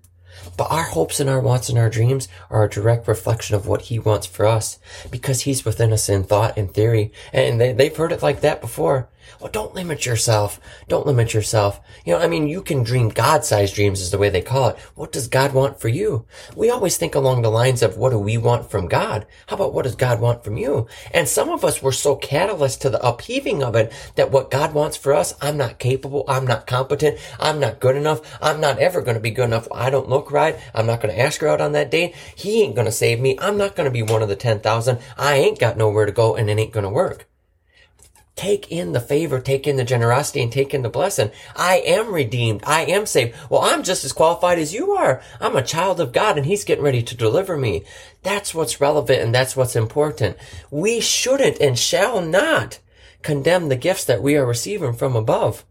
But 0.57 0.71
our 0.71 0.85
hopes 0.85 1.21
and 1.21 1.29
our 1.29 1.41
wants 1.41 1.69
and 1.69 1.79
our 1.79 1.91
dreams 1.91 2.29
are 2.51 2.65
a 2.65 2.71
direct 2.71 3.09
reflection 3.09 3.55
of 3.55 3.67
what 3.67 3.83
he 3.83 3.99
wants 3.99 4.27
for 4.27 4.47
us 4.47 4.79
because 5.11 5.43
he's 5.43 5.65
within 5.65 5.93
us 5.93 6.09
in 6.09 6.25
thought 6.25 6.57
and 6.57 6.73
theory. 6.73 7.13
And 7.33 7.61
they, 7.61 7.73
they've 7.73 7.97
heard 7.97 8.13
it 8.13 8.23
like 8.23 8.41
that 8.41 8.61
before. 8.61 9.09
Well, 9.41 9.51
don't 9.51 9.75
limit 9.75 10.07
yourself. 10.07 10.61
Don't 10.89 11.07
limit 11.07 11.35
yourself. 11.35 11.81
You 12.05 12.15
know, 12.15 12.21
I 12.21 12.27
mean, 12.27 12.49
you 12.49 12.63
can 12.63 12.83
dream 12.83 13.09
God-sized 13.09 13.75
dreams 13.75 14.01
is 14.01 14.11
the 14.11 14.19
way 14.19 14.31
they 14.31 14.41
call 14.41 14.71
it. 14.71 14.79
What 14.95 15.13
does 15.13 15.29
God 15.29 15.53
want 15.53 15.81
for 15.81 15.89
you? 15.89 16.27
We 16.57 16.71
always 16.71 16.97
think 16.97 17.15
along 17.15 17.43
the 17.43 17.51
lines 17.51 17.83
of 17.83 17.97
what 17.97 18.11
do 18.11 18.19
we 18.19 18.37
want 18.37 18.71
from 18.71 18.89
God? 18.89 19.27
How 19.47 19.57
about 19.57 19.75
what 19.75 19.85
does 19.85 19.95
God 19.95 20.21
want 20.21 20.45
from 20.45 20.57
you? 20.57 20.87
And 21.13 21.29
some 21.29 21.51
of 21.51 21.65
us 21.65 21.83
were 21.83 21.93
so 21.93 22.17
catalyst 22.17 22.83
to 22.83 22.91
the 22.91 23.07
upheaving 23.07 23.63
of 23.63 23.77
it 23.77 23.93
that 24.17 24.31
what 24.31 24.51
God 24.51 24.75
wants 24.75 24.97
for 24.97 25.15
us, 25.15 25.35
I'm 25.41 25.57
not 25.57 25.79
capable. 25.79 26.25
I'm 26.27 26.47
not 26.47 26.67
competent. 26.67 27.19
I'm 27.39 27.61
not 27.61 27.81
good 27.81 27.97
enough. 27.97 28.39
I'm 28.43 28.61
not 28.61 28.79
ever 28.79 29.03
going 29.03 29.17
to 29.17 29.21
be 29.21 29.31
good 29.31 29.45
enough. 29.45 29.69
I 29.73 29.91
don't 29.91 30.09
look 30.09 30.33
right. 30.33 30.38
I'm 30.39 30.87
not 30.87 31.01
going 31.01 31.15
to 31.15 31.21
ask 31.21 31.41
her 31.41 31.49
out 31.49 31.61
on 31.61 31.73
that 31.73 31.91
date. 31.91 32.15
He 32.35 32.63
ain't 32.63 32.75
going 32.75 32.87
to 32.87 32.93
save 32.93 33.21
me. 33.21 33.39
I'm 33.41 33.59
not 33.59 33.77
going 33.77 33.87
to 33.87 33.93
be 33.93 34.03
one 34.03 34.23
of 34.23 34.29
the 34.29 34.37
10,000. 34.37 34.99
I 35.17 35.35
ain't 35.35 35.59
got 35.59 35.77
nowhere 35.77 36.07
to 36.07 36.13
go 36.13 36.37
and 36.37 36.49
it 36.49 36.59
ain't 36.59 36.73
going 36.73 36.85
to 36.85 36.91
work 36.91 37.29
take 38.39 38.71
in 38.71 38.93
the 38.93 39.01
favor, 39.01 39.41
take 39.41 39.67
in 39.67 39.75
the 39.77 39.85
generosity, 39.85 40.41
and 40.41 40.53
take 40.53 40.73
in 40.73 40.83
the 40.83 40.89
blessing. 40.89 41.31
I 41.57 41.79
am 41.79 42.15
redeemed. 42.15 42.63
I 42.65 42.85
am 42.85 43.05
saved. 43.05 43.37
Well, 43.51 43.63
I'm 43.63 43.83
just 43.83 44.05
as 44.05 44.13
qualified 44.13 44.61
as 44.61 44.73
you 44.73 44.93
are. 44.93 45.21
I'm 45.41 45.57
a 45.57 45.63
child 45.63 46.01
of 46.01 46.13
God 46.13 46.37
and 46.37 46.47
he's 46.47 46.63
getting 46.63 46.85
ready 46.85 47.03
to 47.03 47.17
deliver 47.17 47.57
me. 47.57 47.83
That's 48.23 48.55
what's 48.55 48.81
relevant 48.81 49.21
and 49.21 49.35
that's 49.35 49.57
what's 49.57 49.75
important. 49.75 50.37
We 50.71 51.01
shouldn't 51.01 51.61
and 51.61 51.77
shall 51.77 52.21
not 52.21 52.79
condemn 53.23 53.69
the 53.69 53.77
gifts 53.77 54.05
that 54.05 54.23
we 54.23 54.37
are 54.37 54.47
receiving 54.47 54.93
from 54.93 55.17
above. 55.17 55.65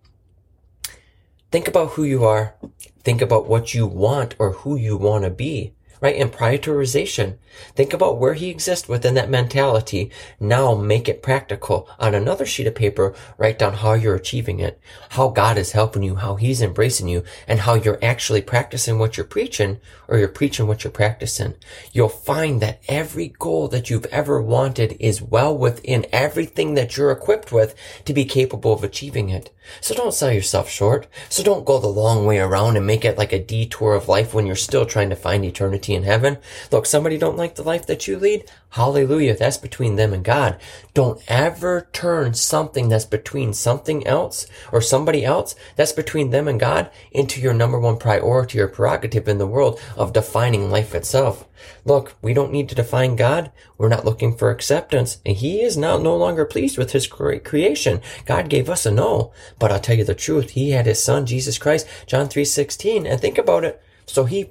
Think 1.52 1.68
about 1.68 1.92
who 1.92 2.04
you 2.04 2.26
are. 2.26 2.56
Think 3.04 3.22
about 3.22 3.48
what 3.48 3.74
you 3.74 3.88
want 3.88 4.36
or 4.38 4.52
who 4.52 4.76
you 4.76 4.98
want 4.98 5.24
to 5.24 5.30
be. 5.30 5.74
right? 6.02 6.16
And 6.16 6.32
prioritization. 6.32 7.38
Think 7.76 7.94
about 7.94 8.20
where 8.20 8.36
he 8.36 8.50
exists 8.50 8.88
within 8.88 9.16
that 9.16 9.30
mentality. 9.30 10.12
Now 10.40 10.76
make 10.76 11.10
it 11.10 11.24
practical. 11.24 11.90
On 12.00 12.14
another 12.14 12.46
sheet 12.46 12.68
of 12.68 12.76
paper, 12.76 13.16
write 13.38 13.58
down 13.58 13.74
how 13.74 13.94
you're 13.94 14.16
achieving 14.16 14.60
it, 14.60 14.80
how 15.10 15.30
God 15.30 15.58
is 15.58 15.72
helping 15.72 16.04
you, 16.04 16.16
how 16.16 16.36
he's 16.36 16.62
embracing 16.62 17.08
you, 17.08 17.24
and 17.48 17.62
how 17.62 17.74
you're 17.74 18.04
actually 18.04 18.42
practicing 18.42 19.00
what 19.00 19.18
you're 19.18 19.26
preaching 19.26 19.80
or 20.08 20.18
you're 20.18 20.28
preaching 20.28 20.68
what 20.68 20.84
you're 20.84 20.92
practicing. 20.92 21.56
You'll 21.92 22.10
find 22.10 22.62
that 22.62 22.82
every 22.88 23.30
goal 23.30 23.68
that 23.70 23.90
you've 23.90 24.06
ever 24.08 24.42
wanted 24.42 24.98
is 25.00 25.22
well 25.22 25.58
within 25.58 26.06
everything 26.12 26.76
that 26.76 26.96
you're 26.96 27.12
equipped 27.12 27.52
with 27.52 27.74
to 28.06 28.14
be 28.14 28.26
capable 28.26 28.74
of 28.74 28.84
achieving 28.84 29.30
it. 29.30 29.52
So 29.82 29.94
don't 29.96 30.14
sell 30.14 30.32
yourself 30.32 30.70
short. 30.70 31.08
So 31.30 31.44
don't 31.44 31.66
go 31.66 31.80
the 31.80 31.88
long 31.88 32.26
way 32.26 32.40
around 32.40 32.78
and 32.78 32.86
make 32.86 33.06
it 33.06 33.18
like 33.18 33.34
a 33.34 33.44
detour 33.44 33.94
of 33.94 34.08
life 34.08 34.34
when 34.34 34.46
you're 34.46 34.56
still 34.56 34.86
trying 34.86 35.10
to 35.10 35.16
find 35.16 35.44
eternity 35.46 35.94
in 35.94 36.04
heaven. 36.04 36.38
Look, 36.72 36.86
somebody 36.86 37.18
don't 37.18 37.38
like 37.38 37.56
the 37.56 37.64
life 37.64 37.86
that 37.88 38.08
you 38.08 38.18
lead. 38.18 38.46
Hallelujah. 38.72 39.36
That's 39.36 39.58
between 39.58 39.96
them 39.96 40.14
and 40.14 40.24
God. 40.24 40.60
Don't 40.94 41.22
ever 41.28 41.88
turn 41.94 42.34
something 42.34 42.90
that's 42.90 43.06
between 43.06 43.54
something 43.54 44.06
else 44.06 44.46
or 44.72 44.82
somebody 44.82 45.24
else 45.24 45.56
that's 45.76 45.94
between 45.94 46.32
them 46.32 46.48
and 46.48 46.60
God 46.60 46.92
into 47.12 47.40
your 47.40 47.54
number 47.54 47.80
one 47.80 47.98
priority 47.98 48.60
or 48.60 48.68
prerogative 48.68 49.28
in 49.28 49.38
the 49.38 49.48
world 49.48 49.80
of 49.96 50.14
defining 50.14 50.70
life 50.70 50.94
itself. 50.94 51.48
Look, 51.86 52.16
we 52.22 52.34
don't 52.34 52.52
need 52.52 52.70
to 52.70 52.76
define 52.76 53.16
God. 53.16 53.52
We're 53.78 53.90
not 53.90 54.06
looking 54.06 54.36
for 54.36 54.52
acceptance. 54.52 55.20
And 55.26 55.38
he 55.38 55.62
is 55.62 55.78
now 55.78 55.98
no 55.98 56.16
longer 56.16 56.46
pleased 56.46 56.78
with 56.78 56.92
his 56.92 57.08
creation. 57.08 58.02
God 58.26 58.50
gave 58.50 58.70
us 58.70 58.86
a 58.86 58.92
no. 58.92 59.32
But 59.58 59.72
I'll 59.72 59.80
tell 59.80 59.98
you 59.98 60.04
the 60.04 60.14
truth. 60.14 60.52
He 60.52 60.72
had 60.72 60.86
his 60.86 61.04
son, 61.04 61.26
Jesus 61.26 61.58
Christ, 61.58 61.88
John 62.06 62.28
3.16. 62.28 63.10
And 63.10 63.20
think 63.20 63.38
about 63.38 63.64
it. 63.64 63.82
So 64.08 64.24
he 64.24 64.50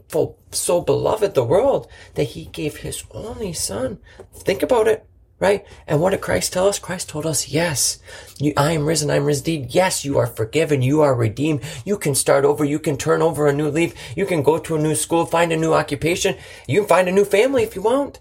so 0.53 0.81
beloved 0.81 1.35
the 1.35 1.45
world 1.45 1.89
that 2.15 2.25
he 2.25 2.45
gave 2.45 2.77
his 2.77 3.03
only 3.11 3.53
son. 3.55 3.99
Think 4.33 4.63
about 4.63 4.87
it, 4.87 5.07
right? 5.41 5.67
And 5.87 6.01
what 6.01 6.11
did 6.11 6.21
Christ 6.21 6.53
tell 6.53 6.69
us? 6.69 6.79
Christ 6.79 7.09
told 7.09 7.25
us, 7.25 7.49
yes, 7.49 7.99
you, 8.39 8.53
I 8.57 8.73
am 8.73 8.87
risen, 8.87 9.11
I 9.11 9.17
am 9.17 9.25
risen 9.25 9.67
Yes, 9.71 10.05
you 10.05 10.19
are 10.19 10.27
forgiven, 10.27 10.83
you 10.83 11.01
are 11.01 11.15
redeemed. 11.15 11.63
You 11.87 11.97
can 11.97 12.15
start 12.15 12.45
over, 12.45 12.65
you 12.65 12.79
can 12.79 12.99
turn 12.99 13.23
over 13.23 13.47
a 13.47 13.53
new 13.53 13.69
leaf, 13.69 13.95
you 14.15 14.27
can 14.27 14.43
go 14.43 14.59
to 14.59 14.77
a 14.77 14.79
new 14.79 14.95
school, 14.95 15.25
find 15.25 15.53
a 15.53 15.57
new 15.57 15.73
occupation, 15.73 16.37
you 16.69 16.81
can 16.81 16.89
find 16.89 17.09
a 17.09 17.13
new 17.13 17.25
family 17.25 17.63
if 17.63 17.75
you 17.75 17.83
want. 17.83 18.21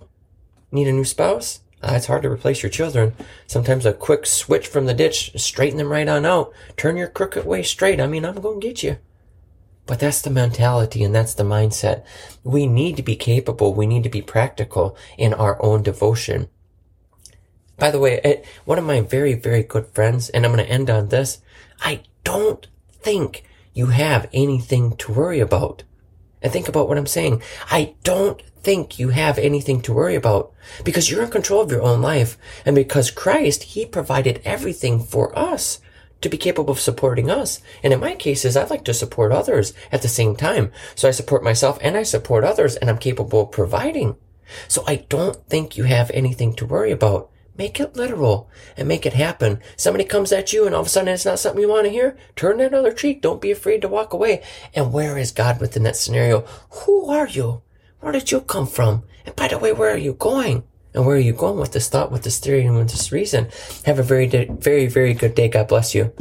Need 0.72 0.88
a 0.88 0.94
new 0.94 1.06
spouse? 1.06 1.60
Uh, 1.84 1.94
it's 1.96 2.08
hard 2.08 2.24
to 2.24 2.32
replace 2.32 2.64
your 2.64 2.70
children. 2.70 3.14
Sometimes 3.46 3.86
a 3.86 3.94
quick 3.94 4.26
switch 4.26 4.68
from 4.68 4.86
the 4.86 4.94
ditch, 4.94 5.34
straighten 5.36 5.78
them 5.78 5.92
right 5.92 6.08
on 6.08 6.26
out. 6.26 6.54
Turn 6.78 6.98
your 6.98 7.10
crooked 7.10 7.46
way 7.46 7.62
straight. 7.62 8.00
I 8.00 8.08
mean, 8.08 8.26
I'm 8.26 8.42
going 8.42 8.60
to 8.60 8.68
get 8.68 8.82
you. 8.82 8.98
But 9.86 10.00
that's 10.00 10.22
the 10.22 10.30
mentality 10.30 11.04
and 11.04 11.14
that's 11.14 11.36
the 11.36 11.44
mindset. 11.44 12.04
We 12.44 12.66
need 12.66 12.98
to 12.98 13.04
be 13.04 13.16
capable. 13.16 13.74
We 13.74 13.86
need 13.86 14.04
to 14.04 14.10
be 14.10 14.22
practical 14.22 14.98
in 15.18 15.34
our 15.34 15.62
own 15.64 15.84
devotion. 15.84 16.50
By 17.78 17.92
the 17.92 18.00
way, 18.00 18.22
it, 18.24 18.46
one 18.64 18.80
of 18.80 18.86
my 18.86 19.02
very, 19.02 19.34
very 19.34 19.64
good 19.64 19.88
friends, 19.88 20.30
and 20.30 20.46
I'm 20.46 20.54
going 20.54 20.66
to 20.66 20.72
end 20.72 20.90
on 20.90 21.10
this. 21.10 21.40
I 21.82 22.04
don't 22.24 22.66
think 23.02 23.44
you 23.74 23.88
have 23.88 24.30
anything 24.34 24.96
to 24.98 25.12
worry 25.12 25.40
about. 25.40 25.84
And 26.42 26.52
think 26.52 26.68
about 26.68 26.88
what 26.88 26.98
I'm 26.98 27.08
saying. 27.08 27.42
I 27.70 27.96
don't 28.04 28.42
think 28.62 28.98
you 28.98 29.10
have 29.10 29.38
anything 29.38 29.82
to 29.82 29.94
worry 29.94 30.16
about 30.16 30.54
because 30.84 31.10
you're 31.10 31.24
in 31.24 31.30
control 31.30 31.62
of 31.62 31.72
your 31.72 31.82
own 31.82 32.02
life. 32.02 32.38
And 32.66 32.76
because 32.76 33.12
Christ, 33.12 33.64
He 33.64 33.86
provided 33.86 34.42
everything 34.46 35.00
for 35.00 35.38
us 35.38 35.80
to 36.22 36.30
be 36.30 36.38
capable 36.38 36.72
of 36.72 36.80
supporting 36.80 37.30
us. 37.30 37.62
And 37.84 37.94
in 37.94 38.00
my 38.00 38.16
cases, 38.16 38.58
I'd 38.58 38.70
like 38.70 38.84
to 38.86 38.94
support 38.94 39.32
others 39.32 39.74
at 39.92 40.02
the 40.02 40.08
same 40.08 40.36
time. 40.36 40.72
So 40.96 41.08
I 41.08 41.12
support 41.12 41.44
myself 41.44 41.78
and 41.82 41.96
I 41.98 42.04
support 42.04 42.44
others 42.44 42.76
and 42.76 42.90
I'm 42.90 42.98
capable 42.98 43.42
of 43.42 43.52
providing. 43.52 44.16
So 44.68 44.84
I 44.88 45.06
don't 45.10 45.36
think 45.48 45.78
you 45.78 45.84
have 45.86 46.12
anything 46.12 46.54
to 46.56 46.66
worry 46.66 46.92
about. 46.92 47.30
Make 47.58 47.80
it 47.80 47.96
literal 47.96 48.50
and 48.76 48.88
make 48.88 49.06
it 49.06 49.14
happen. 49.14 49.62
Somebody 49.78 50.04
comes 50.04 50.34
at 50.34 50.52
you 50.52 50.66
and 50.66 50.76
all 50.76 50.82
of 50.82 50.88
a 50.88 50.90
sudden 50.90 51.14
it's 51.14 51.26
not 51.26 51.40
something 51.40 51.62
you 51.62 51.70
want 51.70 51.86
to 51.86 51.92
hear. 51.92 52.18
Turn 52.36 52.58
that 52.58 52.74
other 52.74 52.92
cheek. 52.92 53.22
Don't 53.22 53.42
be 53.42 53.52
afraid 53.52 53.82
to 53.82 53.88
walk 53.88 54.12
away. 54.12 54.44
And 54.74 54.92
where 54.92 55.18
is 55.18 55.32
God 55.32 55.62
within 55.62 55.84
that 55.84 55.96
scenario? 55.96 56.42
Who 56.84 57.10
are 57.10 57.28
you? 57.28 57.62
Where 58.02 58.12
did 58.12 58.32
you 58.32 58.42
come 58.42 58.68
from? 58.68 59.04
And 59.26 59.36
by 59.36 59.48
the 59.48 59.58
way, 59.58 59.72
where 59.72 59.92
are 59.92 59.98
you 59.98 60.14
going? 60.14 60.64
And 60.96 61.06
where 61.06 61.18
are 61.18 61.20
you 61.20 61.34
going 61.34 61.60
with 61.60 61.74
this 61.74 61.90
thought, 61.90 62.12
with 62.12 62.24
this 62.24 62.40
theory, 62.40 62.66
and 62.66 62.78
with 62.78 62.90
this 62.90 63.12
reason? 63.12 63.50
Have 63.86 64.00
a 64.00 64.04
very, 64.04 64.28
very, 64.28 64.88
very 64.88 65.14
good 65.14 65.36
day. 65.36 65.50
God 65.50 65.68
bless 65.68 65.94
you. 65.94 66.16